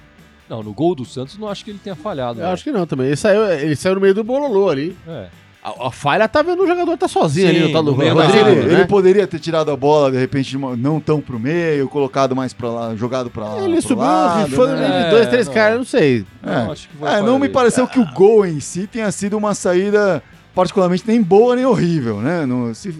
[0.49, 2.39] Não, no gol do Santos não acho que ele tenha falhado.
[2.39, 2.51] Eu né?
[2.53, 3.07] acho que não também.
[3.07, 4.95] Ele saiu, ele saiu no meio do bololô ali.
[5.07, 5.27] É.
[5.67, 7.97] A, a falha tá vendo o jogador tá sozinho Sim, ali no tal do no
[7.97, 8.79] meio Mas da Rodrigo, área, ele, né?
[8.81, 12.35] ele poderia ter tirado a bola, de repente, de uma- não tão pro meio, colocado
[12.35, 13.63] mais pra lá, jogado pra lá.
[13.63, 14.73] Ele subiu lado, rifando né?
[14.75, 15.53] no meio É, de dois, três não.
[15.55, 16.25] caras, eu não sei.
[16.43, 16.71] Não, É.
[16.71, 19.55] acho que foi É, não me pareceu que o gol em si tenha sido uma
[19.55, 20.21] saída
[20.53, 22.45] particularmente nem boa nem horrível, né?
[22.45, 22.93] No- se-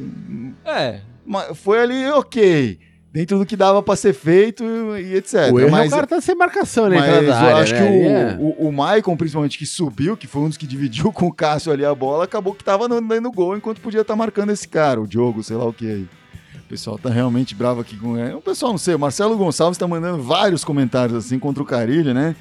[0.66, 2.80] É, ma- foi ali ok,
[3.16, 4.62] dentro do que dava pra ser feito
[4.98, 5.54] e etc.
[5.54, 7.80] o erro é mas o cara tá sem marcação ali mas eu área, acho né?
[7.80, 11.10] que o, é- o, o Maicon, principalmente, que subiu, que foi um dos que dividiu
[11.14, 14.18] com o Cássio ali a bola, acabou que tava no, no gol enquanto podia estar
[14.18, 16.08] marcando esse cara, o Diogo, sei lá o que aí.
[16.56, 18.34] O pessoal tá realmente bravo aqui com ele.
[18.34, 22.14] O pessoal, não sei, o Marcelo Gonçalves tá mandando vários comentários assim contra o Carilho,
[22.14, 22.36] né?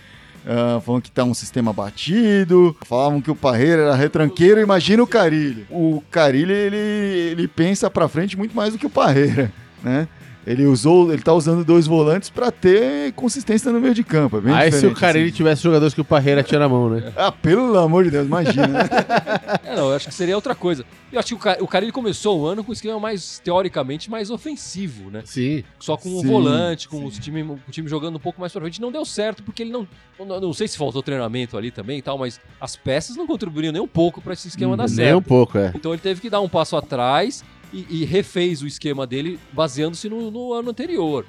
[0.47, 5.07] Ah, falando que tá um sistema batido, falavam que o Parreira era retranqueiro, imagina o
[5.07, 5.67] Carilho.
[5.71, 10.09] O Carilho, ele, ele pensa pra frente muito mais do que o Parreira, né?
[10.47, 14.37] Ele usou, ele tá usando dois volantes pra ter consistência no meio de campo.
[14.39, 15.37] É bem Aí se o cara ele assim.
[15.37, 17.13] tivesse jogadores que o Parreira tinha na mão, né?
[17.17, 18.67] Ah, pelo amor de Deus, imagina.
[18.67, 18.81] né?
[19.65, 20.85] é, não, eu acho que seria outra coisa.
[21.11, 23.39] Eu acho que o cara, o cara ele começou o ano com um esquema mais,
[23.39, 25.23] teoricamente, mais ofensivo, né?
[25.25, 25.65] Sim.
[25.79, 28.61] Só com o Sim, volante, com os time, o time jogando um pouco mais pra
[28.61, 28.81] frente.
[28.81, 29.87] Não deu certo, porque ele não.
[30.19, 33.73] Não, não sei se faltou treinamento ali também e tal, mas as peças não contribuíram
[33.73, 35.19] nem um pouco pra esse esquema dar Nem certo.
[35.19, 35.73] um pouco, é.
[35.75, 40.09] Então ele teve que dar um passo atrás e, e refez o esquema dele baseando-se
[40.09, 41.27] no, no ano anterior.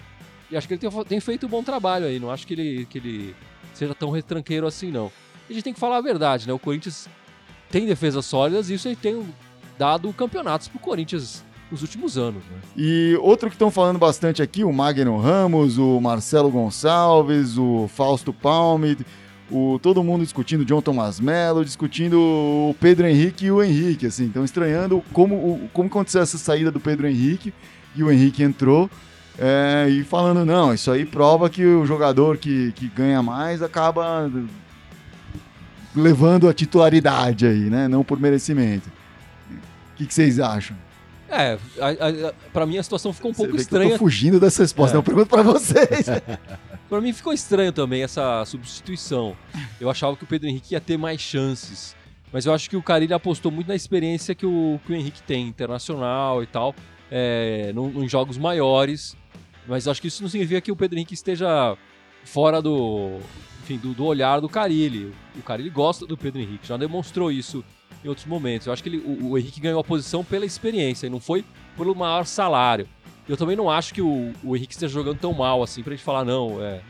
[0.51, 2.19] E acho que ele tem, tem feito um bom trabalho aí.
[2.19, 3.35] Não acho que ele, que ele
[3.73, 5.11] seja tão retranqueiro assim, não.
[5.49, 6.53] E a gente tem que falar a verdade, né?
[6.53, 7.09] O Corinthians
[7.71, 9.25] tem defesas sólidas e isso aí tem
[9.77, 12.59] dado campeonatos pro Corinthians nos últimos anos, né?
[12.77, 18.31] E outro que estão falando bastante aqui, o Magno Ramos, o Marcelo Gonçalves, o Fausto
[18.31, 18.95] Palme,
[19.51, 24.07] o, todo mundo discutindo o John Thomas Mello, discutindo o Pedro Henrique e o Henrique,
[24.07, 27.53] assim, estão estranhando como, o- como aconteceu essa saída do Pedro Henrique
[27.95, 28.89] e o Henrique entrou.
[29.37, 34.31] é, e falando, não, isso aí prova que o jogador que, que ganha mais acaba
[35.95, 37.87] levando a titularidade aí, né?
[37.87, 38.89] Não por merecimento.
[39.49, 40.75] O que, que vocês acham?
[41.29, 43.91] É, a, a, a- pra mim a situação ficou um Você pouco que eu estranha.
[43.91, 44.95] tô fugindo dessa resposta.
[44.95, 44.99] É.
[44.99, 46.05] Eu pergunto pra vocês.
[46.89, 49.35] Pra mim ficou estranho também essa substituição.
[49.79, 51.95] Eu achava que o Pedro Henrique ia ter mais chances.
[52.31, 55.23] Mas eu acho que o Carilho apostou muito na experiência que o, que o Henrique
[55.23, 56.75] tem, internacional e tal,
[57.09, 59.15] é, em jogos maiores.
[59.67, 61.75] Mas acho que isso não significa que o Pedro Henrique esteja
[62.23, 63.19] fora do,
[63.63, 65.11] enfim, do, do olhar do Carilli.
[65.35, 67.63] O Carilli gosta do Pedro Henrique, já demonstrou isso
[68.03, 68.67] em outros momentos.
[68.67, 71.43] Eu acho que ele- o, o Henrique ganhou a posição pela experiência e não foi
[71.75, 72.87] pelo maior salário.
[73.27, 76.03] Eu também não acho que o, o Henrique esteja jogando tão mal assim pra gente
[76.03, 76.81] falar, não, é.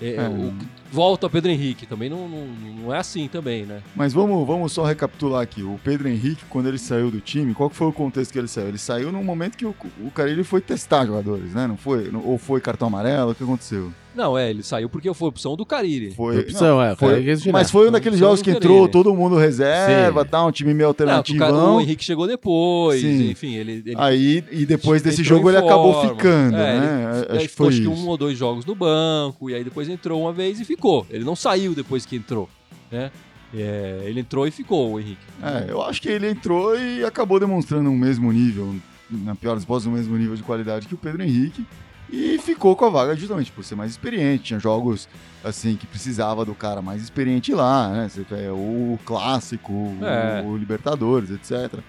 [0.00, 0.28] é, É.
[0.28, 0.54] o-
[0.92, 1.84] volta Pedro Henrique.
[1.86, 2.46] Também não, não,
[2.84, 3.82] não é assim também, né?
[3.94, 5.62] Mas vamos, vamos só recapitular aqui.
[5.62, 8.68] O Pedro Henrique, quando ele saiu do time, qual foi o contexto que ele saiu?
[8.68, 11.66] Ele saiu num momento que o, o Carilli foi testar jogadores, né?
[11.66, 12.10] Não foi?
[12.24, 13.32] Ou foi cartão amarelo?
[13.32, 13.92] O que aconteceu?
[14.14, 16.10] Não, é, ele saiu porque foi opção do Carilli.
[16.12, 16.40] Foi.
[16.40, 17.52] Opção, não, é, o foi- tirar.
[17.52, 20.28] mas foi um Foi daqueles jogos do que entrou todo mundo reserva, Sim.
[20.28, 20.44] tá?
[20.44, 23.30] Um time meio Não, porque o, o Henrique chegou depois, Sim.
[23.30, 23.82] enfim, ele.
[23.86, 26.10] ele Aí, e depois desse jogo ele acabou forma.
[26.16, 27.26] ficando, É, né?
[27.30, 29.62] Aí Acho que ficou foi acho que um ou dois jogos no banco, e aí
[29.62, 31.06] depois entrou uma vez e ficou.
[31.08, 32.48] Ele não saiu depois que entrou,
[32.90, 33.10] né?
[33.54, 35.18] É, ele entrou e ficou, o Henrique.
[35.42, 38.74] É, eu acho que ele entrou e acabou demonstrando um mesmo nível,
[39.10, 41.64] na pior das hipóteses, o mesmo nível de qualidade que o Pedro Henrique.
[42.12, 44.44] E ficou com a vaga justamente por ser mais experiente.
[44.44, 45.08] Tinha jogos
[45.44, 48.10] assim que precisava do cara mais experiente lá, né?
[48.28, 50.42] Tem O clássico, o- É.
[50.44, 51.80] o, Libertadores, etc.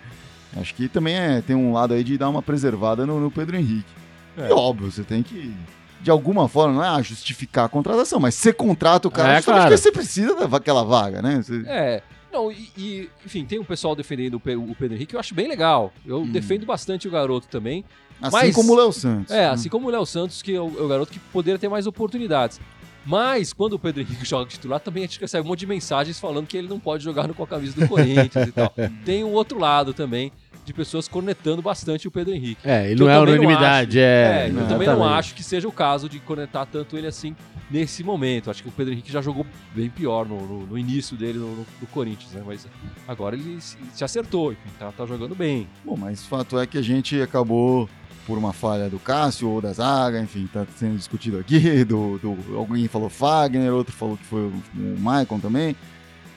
[0.57, 3.55] Acho que também é, tem um lado aí de dar uma preservada no, no Pedro
[3.57, 3.89] Henrique.
[4.37, 4.49] É.
[4.49, 5.53] E óbvio, você tem que,
[6.01, 9.35] de alguma forma, não é ah, justificar a contratação, mas você contrata o cara É,
[9.37, 9.71] justamente claro.
[9.71, 11.41] porque você precisa daquela vaga, né?
[11.41, 12.03] Você- É.
[12.31, 15.91] Não, e, e, enfim, tem um pessoal defendendo o Pedro Henrique, eu acho bem legal.
[16.05, 16.31] Eu Hum.
[16.31, 17.83] defendo bastante o garoto também.
[18.21, 19.31] Assim Mas- como o Léo Santos.
[19.33, 19.49] É, né?
[19.49, 21.87] assim como o Léo Santos, que é o, é o garoto que poderia ter mais
[21.87, 22.59] oportunidades.
[23.05, 26.19] Mas quando o Pedro Henrique joga titular, também a gente recebe um monte de mensagens
[26.19, 28.71] falando que ele não pode jogar no, com a camisa do Corinthians e tal.
[29.03, 30.31] Tem o outro lado também
[30.63, 32.61] de pessoas cornetando bastante o Pedro Henrique.
[32.63, 34.05] É, ele não é não unanimidade, acho.
[34.05, 34.47] é.
[34.47, 37.35] É, eu também não acho que seja o caso de conectar tanto ele assim
[37.71, 38.51] nesse momento.
[38.51, 41.47] Acho que o Pedro Henrique já jogou bem pior no, no- no início dele no,
[41.55, 42.43] no- no Corinthians, né?
[42.45, 42.67] Mas
[43.07, 45.67] agora ele se, se acertou, enfim, tá, tá jogando bem.
[45.83, 47.89] Bom, mas o fato é que a gente acabou
[48.31, 52.55] por uma falha do Cássio ou da zaga, enfim, tá sendo discutido aqui, do, do-
[52.55, 55.75] alguém falou Fagner, outro falou que foi o, o Maicon também,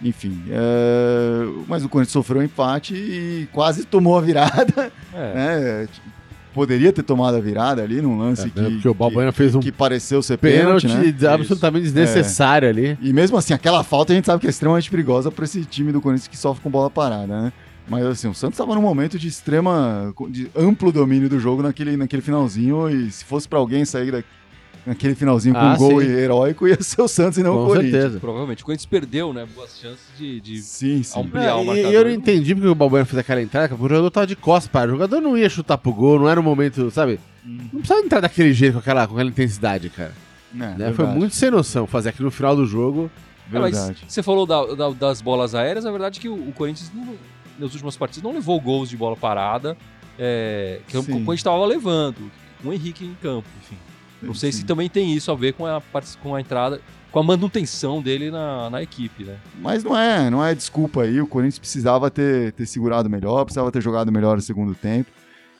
[0.02, 5.34] enfim, é, mas o Corinthians sofreu um empate e quase tomou a virada, É,
[5.82, 5.88] né,
[6.52, 9.60] poderia ter tomado a virada ali num lance É, que, porque o Balbuena fez um
[9.60, 11.28] que, que pareceu ser pênalti, pênalti né?
[11.28, 12.98] absolutamente desnecessário ali.
[13.00, 15.92] E mesmo assim, aquela falta a gente sabe que é extremamente perigosa para esse time
[15.92, 17.52] do Corinthians que sofre com bola parada, né?
[17.88, 21.96] Mas assim, o Santos estava num momento de extrema, de amplo domínio do jogo naquele,
[21.96, 24.24] naquele finalzinho e se fosse para alguém sair da,
[24.86, 26.06] naquele finalzinho com Ah, um gol sim.
[26.08, 27.92] heróico ia ser o Santos e não o Com Corinthians.
[27.92, 28.20] certeza.
[28.20, 28.62] provavelmente.
[28.62, 29.46] O Corinthians perdeu, né?
[29.54, 30.40] Boas chances de.
[30.40, 31.20] de- Sim, sim.
[31.20, 31.92] ampliar o É, e marcador.
[31.92, 34.70] eu não entendi porque o Balbuena fez aquela entrada, porque o jogador tava de costas
[34.72, 34.88] para.
[34.88, 37.20] O jogador não ia chutar pro gol, não era o momento, sabe?
[37.44, 40.14] Não precisava entrar daquele jeito, com aquela, com aquela intensidade, cara.
[40.54, 40.92] É, né?
[40.94, 43.10] Foi muito sem noção fazer aquilo no final do jogo.
[43.52, 44.04] É, mas verdade.
[44.08, 47.14] você falou da- da- das bolas aéreas, a verdade é que o, o Corinthians, não-
[47.58, 49.76] nas últimas partidas, não levou gols de bola parada,
[50.18, 51.12] é, que o Sim.
[51.12, 52.30] Corinthians estava levando,
[52.62, 53.76] com o Henrique em campo, enfim.
[54.22, 54.58] Não sei Sim.
[54.58, 55.82] se também tem isso a ver com a,
[56.22, 59.36] com a entrada, com a manutenção dele na, na equipe, né?
[59.60, 61.20] Mas não é, não é desculpa aí.
[61.20, 65.10] O Corinthians precisava ter, ter segurado melhor, precisava ter jogado melhor no segundo tempo.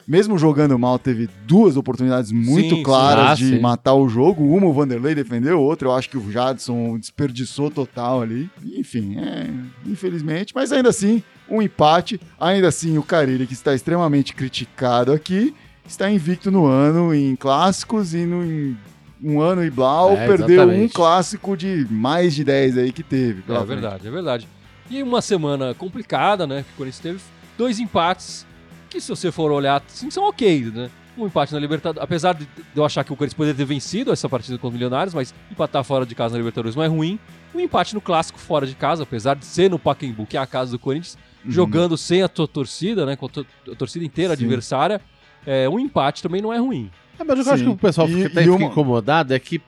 [0.07, 3.45] Mesmo jogando mal, teve duas oportunidades muito Sim, claras sim.
[3.45, 3.63] Ah, de sim.
[3.63, 4.45] matar o jogo.
[4.45, 8.51] Uma o Vanderlei defendeu, outra eu acho que o Jadson desperdiçou total ali.
[8.63, 9.49] Enfim, é,
[9.87, 10.53] infelizmente.
[10.55, 12.21] Mas ainda assim, um empate.
[12.41, 15.55] Ainda assim, o Carilli, que está extremamente criticado aqui,
[15.87, 18.77] está invicto no ano em clássicos e no, em
[19.23, 20.93] um ano e Blau É, perdeu um exatamente.
[20.95, 23.41] clássico de mais de 10 aí que teve.
[23.41, 23.67] É frente.
[23.67, 24.49] verdade, é verdade.
[24.91, 26.63] E uma semana complicada, né?
[26.63, 27.21] Que o Corinthians teve
[27.57, 28.47] dois empates
[28.91, 30.91] que, se você for olhar, assim, são ok, né?
[31.17, 32.03] Um empate na Libertadores.
[32.03, 35.15] Apesar de eu achar que o Corinthians poderia ter vencido essa partida contra o Milionários,
[35.15, 37.19] mas empatar fora de casa na Libertadores não é ruim.
[37.55, 40.47] Um empate no clássico fora de casa, apesar de ser no Pacaembu, que é a
[40.47, 41.51] casa do Corinthians, Uhum.
[41.51, 43.17] jogando sem a tua torcida, né?
[43.17, 44.45] Com a, tor- a torcida inteira Sim.
[44.45, 45.01] adversária.
[45.47, 46.91] É, um empate também não é ruim.
[47.19, 47.69] É, mas o que eu acho Sim.
[47.71, 49.61] que o pessoal E- fica, tá- e fica uma- incomodado é que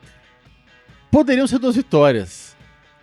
[1.11, 2.57] poderiam ser duas vitórias.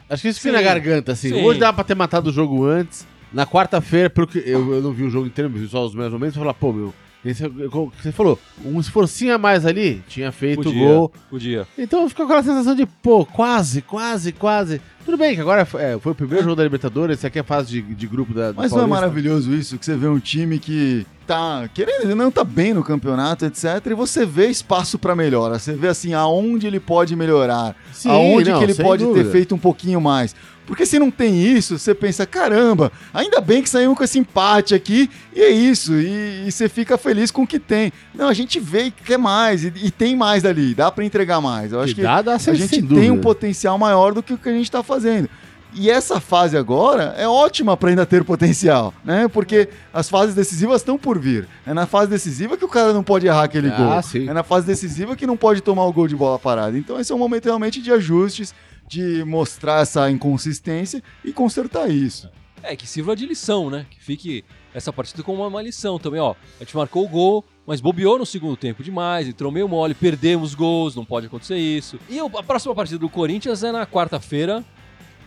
[0.10, 1.30] Acho que isso fica na garganta, assim.
[1.30, 1.44] Sim.
[1.44, 3.08] Hoje dá pra ter matado o jogo antes.
[3.32, 6.12] Na quarta-feira, pelo que eu, eu não vi o jogo inteiro, vi só os meus
[6.14, 6.94] momentos, eu falei, pô, meu,
[7.26, 11.12] esse, como você falou, um esforcinho a mais ali, tinha feito o gol.
[11.30, 11.66] podia.
[11.78, 14.82] Então ficou aquela sensação de, pô, quase, quase, quase.
[15.06, 17.44] Tudo bem que agora é, foi o primeiro jogo da Libertadores, esse aqui é a
[17.44, 20.60] fase de, de grupo da, Mas não é maravilhoso isso, que você vê um time
[20.60, 25.60] que tá querendo não tá bem no campeonato, etc, e você vê espaço pra melhora,
[25.60, 29.26] você vê assim aonde ele pode melhorar, Sim, aonde não, que ele pode dúvida.
[29.26, 30.36] ter feito um pouquinho mais.
[30.66, 34.74] Porque se não tem isso, você pensa, caramba, ainda bem que saímos com esse empate
[34.74, 37.92] aqui, e é isso, e, e você fica feliz com o que tem.
[38.16, 41.42] Não, a gente vê que quer mais, e, e tem mais dali, dá pra entregar
[41.42, 41.72] mais.
[41.74, 43.12] Eu acho que dá, dá, a gente tem dúvida.
[43.14, 45.30] um potencial maior do que o que a gente está fazendo.
[45.76, 49.28] E essa fase agora é ótima para ainda ter potencial, né?
[49.28, 51.48] Porque as fases decisivas estão por vir.
[51.66, 54.02] É na fase decisiva que o cara não pode errar aquele Ah, gol.
[54.04, 54.30] sim.
[54.30, 56.78] É na fase decisiva que não pode tomar o gol de bola parada.
[56.78, 58.54] Então esse é um momento realmente de ajustes,
[58.88, 62.30] de mostrar essa inconsistência e consertar isso.
[62.62, 63.86] É, que sirva de lição, né?
[63.90, 66.36] Que fique essa partida como uma lição também, ó.
[66.60, 70.56] A gente marcou o gol, mas bobeou no segundo tempo demais, entrou meio mole, perdemos
[70.56, 72.00] gols, não pode acontecer isso.
[72.10, 74.64] E a próxima partida do Corinthians é na quarta-feira,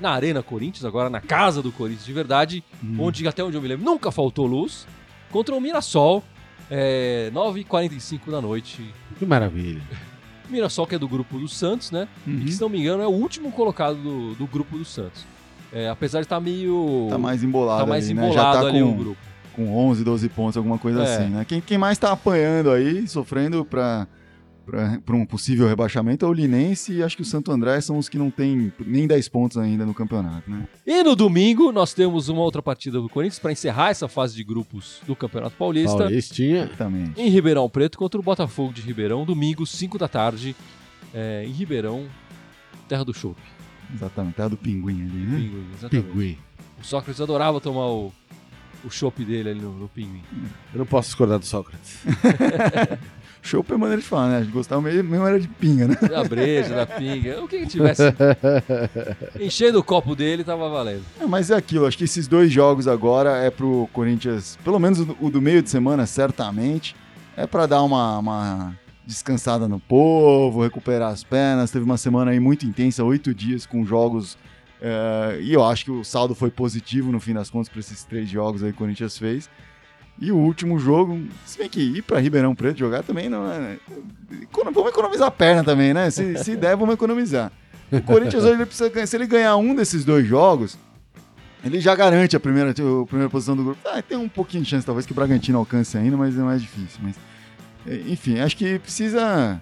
[0.00, 2.64] na Arena Corinthians, agora na casa do Corinthians de verdade,
[2.98, 4.86] onde até onde eu me lembro nunca faltou luz,
[5.30, 6.22] contra o Mirassol,
[6.70, 8.82] é, 9h45 da noite.
[9.18, 9.82] Que maravilha.
[10.50, 12.06] Mirassol que é do grupo do Santos, né?
[12.26, 12.40] E Uhum.
[12.40, 15.24] que, se não me engano, é o último colocado do, do grupo do Santos.
[15.72, 17.06] É, apesar de estar meio...
[17.10, 18.42] Tá mais embolado tá mais ali, embolado né?
[18.42, 19.16] Já tá ali o com, grupo.
[19.54, 21.16] com 11, 12 pontos, alguma coisa É.
[21.16, 21.44] assim, né?
[21.44, 24.06] Quem, quem mais tá apanhando aí, sofrendo pra,
[24.66, 28.08] pra um possível rebaixamento é o Linense e acho que o Santo André são os
[28.08, 30.66] que não tem nem 10 pontos ainda no campeonato, né?
[30.84, 34.42] E no domingo nós temos uma outra partida do Corinthians para encerrar essa fase de
[34.42, 35.98] grupos do Campeonato Paulista.
[35.98, 36.64] Paulistinha.
[36.64, 37.20] Exatamente.
[37.20, 40.56] Em Ribeirão Preto contra o Botafogo de Ribeirão, domingo, 5 da tarde,
[41.14, 42.06] é, em Ribeirão,
[42.88, 43.40] terra do chopp.
[43.94, 44.34] Exatamente.
[44.34, 45.38] Terra do pinguim ali, né?
[45.38, 46.08] Pinguim, exatamente.
[46.08, 46.38] Pinguim.
[46.80, 48.12] O Sócrates adorava tomar o,
[48.84, 50.22] o chopp dele ali no, no Pinguim.
[50.72, 52.00] Eu não posso discordar do Sócrates.
[53.46, 54.36] Chopp é maneira de falar, né?
[54.38, 55.96] A gente gostava mesmo, mesmo era de pinga, né?
[56.08, 58.02] Da breja, da pinga, o que que tivesse
[59.40, 61.02] enchendo o copo dele, tava valendo.
[61.20, 65.00] É, mas é aquilo, acho que esses dois jogos agora é pro Corinthians, pelo menos
[65.20, 66.94] o do- meio de semana, certamente,
[67.36, 71.70] é pra dar uma, uma, descansada no povo, recuperar as pernas.
[71.70, 74.36] Teve uma semana aí muito intensa, oito dias com jogos.
[74.80, 78.02] é, e eu acho que o saldo foi positivo no fim das contas para esses
[78.04, 79.48] três jogos aí que o Corinthians fez.
[80.18, 83.76] E o último jogo, se bem que ir para Ribeirão Preto jogar também não é.
[84.42, 86.08] econo- Vamos economizar a perna também, né?
[86.10, 87.52] Se, se der, vamos economizar.
[87.92, 89.06] O Corinthians hoje ele precisa ganhar.
[89.06, 90.78] Se ele ganhar um desses dois jogos,
[91.62, 93.78] ele já garante a primeira, a primeira posição do grupo.
[93.86, 96.62] Ah, tem um pouquinho de chance, talvez, que o Bragantino alcance ainda, mas é mais
[96.62, 96.98] difícil.
[97.02, 97.16] Mas,
[97.86, 99.60] eh, enfim, acho que precisa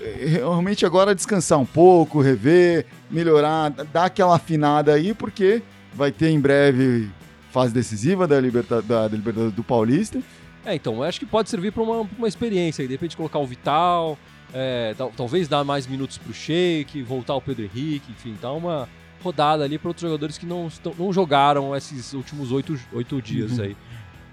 [0.00, 5.62] eh, realmente agora descansar um pouco, rever, melhorar, dar aquela afinada aí, porque
[5.94, 7.10] vai ter em breve
[7.52, 10.20] fase decisiva da, liberta, da, da Libertadores do Paulista.
[10.64, 12.88] É, então, eu acho que pode servir para uma, pra uma experiência aí.
[12.88, 14.18] De repente colocar o Vital,
[14.54, 18.88] é, tal- talvez dar mais minutos pro Sheik, voltar o Pedro Henrique, enfim, dar uma
[19.22, 23.76] rodada ali para outros jogadores que não, não jogaram esses últimos oito, oito dias aí.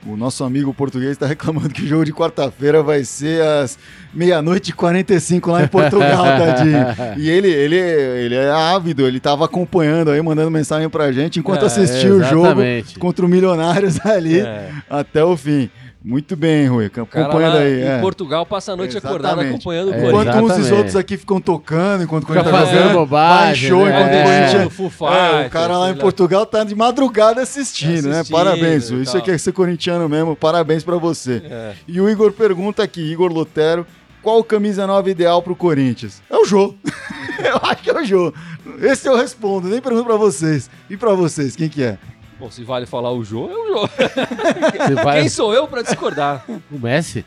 [0.07, 3.77] O nosso amigo português está reclamando que o jogo de quarta-feira vai ser às
[4.13, 6.85] meia-noite e 45 lá em Portugal, tadinho.
[7.17, 11.63] E ele, ele, ele é ávido, ele estava acompanhando aí, mandando mensagem pra gente enquanto
[11.63, 12.61] É, assistia o jogo
[12.97, 15.69] contra o Milionários ali É, até o fim.
[16.01, 17.81] Muito bem, Rui, acompanhando aí.
[17.81, 17.99] em é.
[17.99, 19.55] Portugal passa a noite acordado Exatamente.
[19.55, 20.35] acompanhando o É, Corinthians.
[20.37, 23.91] Enquanto uns e outros aqui ficam tocando, enquanto o Corinthians tá fazendo bobagem, show, né?
[23.91, 24.21] enquanto É.
[24.21, 25.01] o Corinthians...
[25.43, 28.19] É, o cara lá em Portugal tá de madrugada assistindo, né?
[28.21, 29.03] Assistindo Parabéns, e Rui.
[29.03, 30.37] Isso aqui é ser corintiano mesmo.
[30.37, 31.41] Parabéns pra você.
[31.43, 31.73] É.
[31.85, 33.85] E o Igor pergunta aqui, Igor Lotero,
[34.21, 36.21] qual camisa nova ideal pro Corinthians?
[36.29, 36.75] É o Jô.
[37.43, 38.33] eu acho que é o Jô.
[38.81, 40.69] Esse eu respondo, nem pergunto pra vocês.
[40.89, 41.97] E pra vocês, quem que é?
[42.39, 43.89] Bom, se vale falar o jogo, é o jogo.
[44.87, 45.19] Você vai...
[45.19, 46.45] Quem sou eu para discordar?
[46.47, 47.25] O Messi?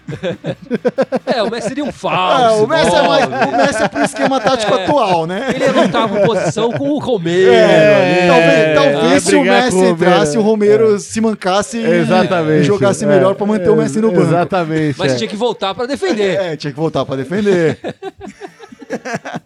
[1.27, 2.65] É, o Messi seria um falso.
[2.65, 4.85] o, Messi é mais, o Messi é pro esquema tático É.
[4.85, 5.51] atual, né?
[5.55, 5.65] Ele
[6.09, 7.53] por posição com o Romero.
[7.53, 8.27] É, ali.
[8.29, 10.99] talvez, É, talvez se o Messi o entrasse, o Romero.
[10.99, 12.61] Se mancasse e- Exatamente.
[12.63, 14.23] e jogasse É, melhor pra manter o Messi no banco.
[14.23, 14.99] Exatamente.
[14.99, 15.17] Mas é.
[15.17, 16.41] tinha que voltar para defender.
[16.41, 17.79] É, tinha que voltar pra defender.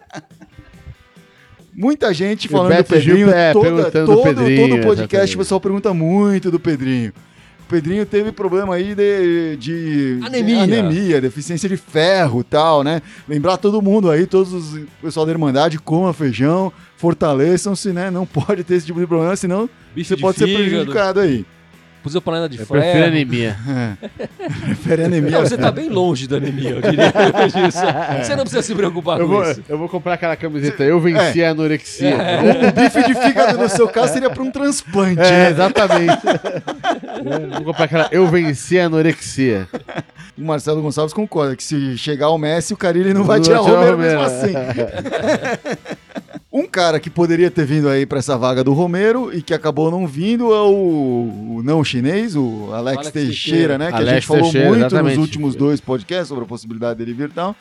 [1.77, 5.35] Muita gente falando do Pedrinho, é, toda, todo, Pedrinho, todo podcast exatamente.
[5.35, 7.13] o pessoal pergunta muito do Pedrinho.
[7.59, 10.55] O Pedrinho teve problema aí de, de Anemia.
[10.65, 12.99] de anemia, deficiência de ferro e tal, né?
[13.29, 18.09] Lembrar todo mundo aí, todos os o pessoal da Irmandade, coma feijão, fortaleçam-se, né?
[18.09, 21.19] Não pode ter esse tipo de problema, senão Bife você de pode ser fígado, prejudicado
[21.19, 21.45] aí.
[22.07, 23.57] Pusillanina de Eu prefiro anemia.
[24.65, 25.31] Prefere anemia.
[25.31, 27.11] Não, você tá bem longe da anemia, eu diria.
[28.23, 29.63] Você não precisa se preocupar Eu com vou, isso.
[29.67, 30.83] eu vou comprar aquela camiseta.
[30.83, 32.15] Eu venci a anorexia.
[32.15, 35.21] O, o bife de fígado no seu caso seria para um transplante.
[35.21, 35.49] É, né?
[35.49, 36.17] exatamente.
[37.17, 38.07] É, Vou comprar aquela.
[38.11, 39.67] Eu venci a anorexia.
[40.37, 43.61] O Marcelo Gonçalves concorda que se chegar o Messi, o Carilli não vai Não tirar
[43.61, 44.37] o vai tirar o Romero mesmo Romero.
[44.37, 45.77] assim.
[46.57, 49.91] Um cara que poderia ter vindo aí pra essa vaga do Romero e que acabou
[49.91, 53.77] não vindo é o, o não chinês, o Alex, Alex Teixeira, Teixeira.
[53.77, 53.87] né?
[53.89, 55.17] Que a Alex gente falou Teixeira, muito exatamente.
[55.17, 57.55] nos últimos dois podcasts sobre a possibilidade dele vir e tal.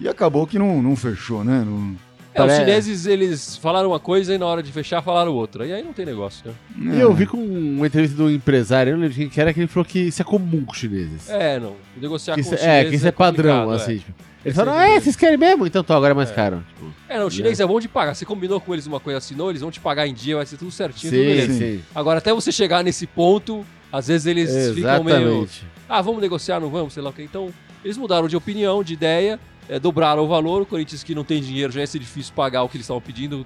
[0.00, 1.64] E acabou que não, não fechou, né?
[1.66, 1.96] Não-
[2.34, 5.66] É, os Pare- chineses, eles falaram uma coisa e na hora de fechar falaram outra.
[5.66, 6.44] E aí não tem negócio,
[6.76, 6.96] né?
[6.96, 9.54] E eu vi com uma entrevista do empresário, eu não lembro de quem que era,
[9.54, 11.30] que ele falou que isso é comum com os chineses.
[11.30, 11.72] É, não.
[12.00, 13.92] Negociar Que com isso, os é, chineses que isso é, padrão, complicado, assim.
[13.94, 13.98] é.
[14.00, 14.12] Tipo.
[14.46, 15.66] Eles falaram, é ah, é, vocês querem mesmo?
[15.66, 16.64] Então tá, agora é mais caro.
[16.68, 18.14] Tipo, É, não, o chinês é bom de pagar.
[18.14, 20.56] Você combinou com eles uma coisa, assinou, eles vão te pagar em dia, vai ser
[20.56, 21.52] tudo certinho, tudo sim, beleza.
[21.52, 21.82] sim.
[21.92, 25.18] Agora, até você chegar nesse ponto, às vezes eles ficam meio.
[25.18, 25.66] Exatamente.
[25.88, 27.22] Ah, vamos negociar, não vamos, sei lá o que.
[27.22, 27.52] Então,
[27.84, 30.62] eles mudaram de opinião, de ideia, é, dobraram o valor.
[30.62, 33.00] O Corinthians que não tem dinheiro já ia ser difícil pagar o que eles estavam
[33.00, 33.44] pedindo,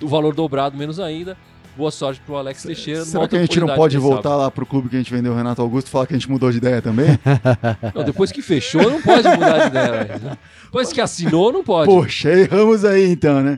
[0.00, 1.36] o valor dobrado menos ainda.
[1.78, 3.04] Boa sorte pro Alex Teixeira.
[3.04, 5.36] Será que a gente não pode voltar lá pro clube que a gente vendeu o
[5.36, 7.06] Renato Augusto e falar que a gente mudou de ideia também?
[7.06, 7.78] sabe?
[7.94, 10.18] Não, depois que fechou, não pode mudar de ideia.
[10.20, 10.38] né?
[10.64, 11.88] Depois que assinou, não pode.
[11.88, 13.54] Poxa, erramos aí então, né?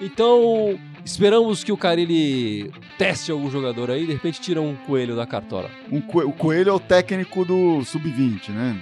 [0.03, 5.27] Então, esperamos que o Carilli teste algum jogador aí, de repente tira um coelho da
[5.27, 5.71] cartola.
[5.93, 8.77] Um co- o Coelho é o técnico do Sub-20, né?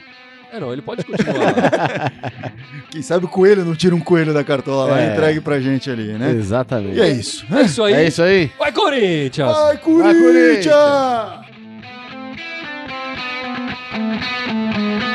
[0.59, 1.55] É, não, ele pode continuar.
[2.91, 5.13] Quem sabe o coelho não tira um coelho da cartola lá e é.
[5.13, 6.33] entregue pra gente ali, né?
[6.33, 6.97] Exatamente.
[6.97, 7.47] E é isso.
[7.49, 7.61] Né?
[7.61, 7.95] É isso aí.
[7.95, 8.51] É isso aí.
[8.59, 9.57] Vai, Corinthians!
[9.57, 10.15] Vai, Corinthians!
[10.15, 11.47] Vai,
[13.95, 15.08] Corinthians!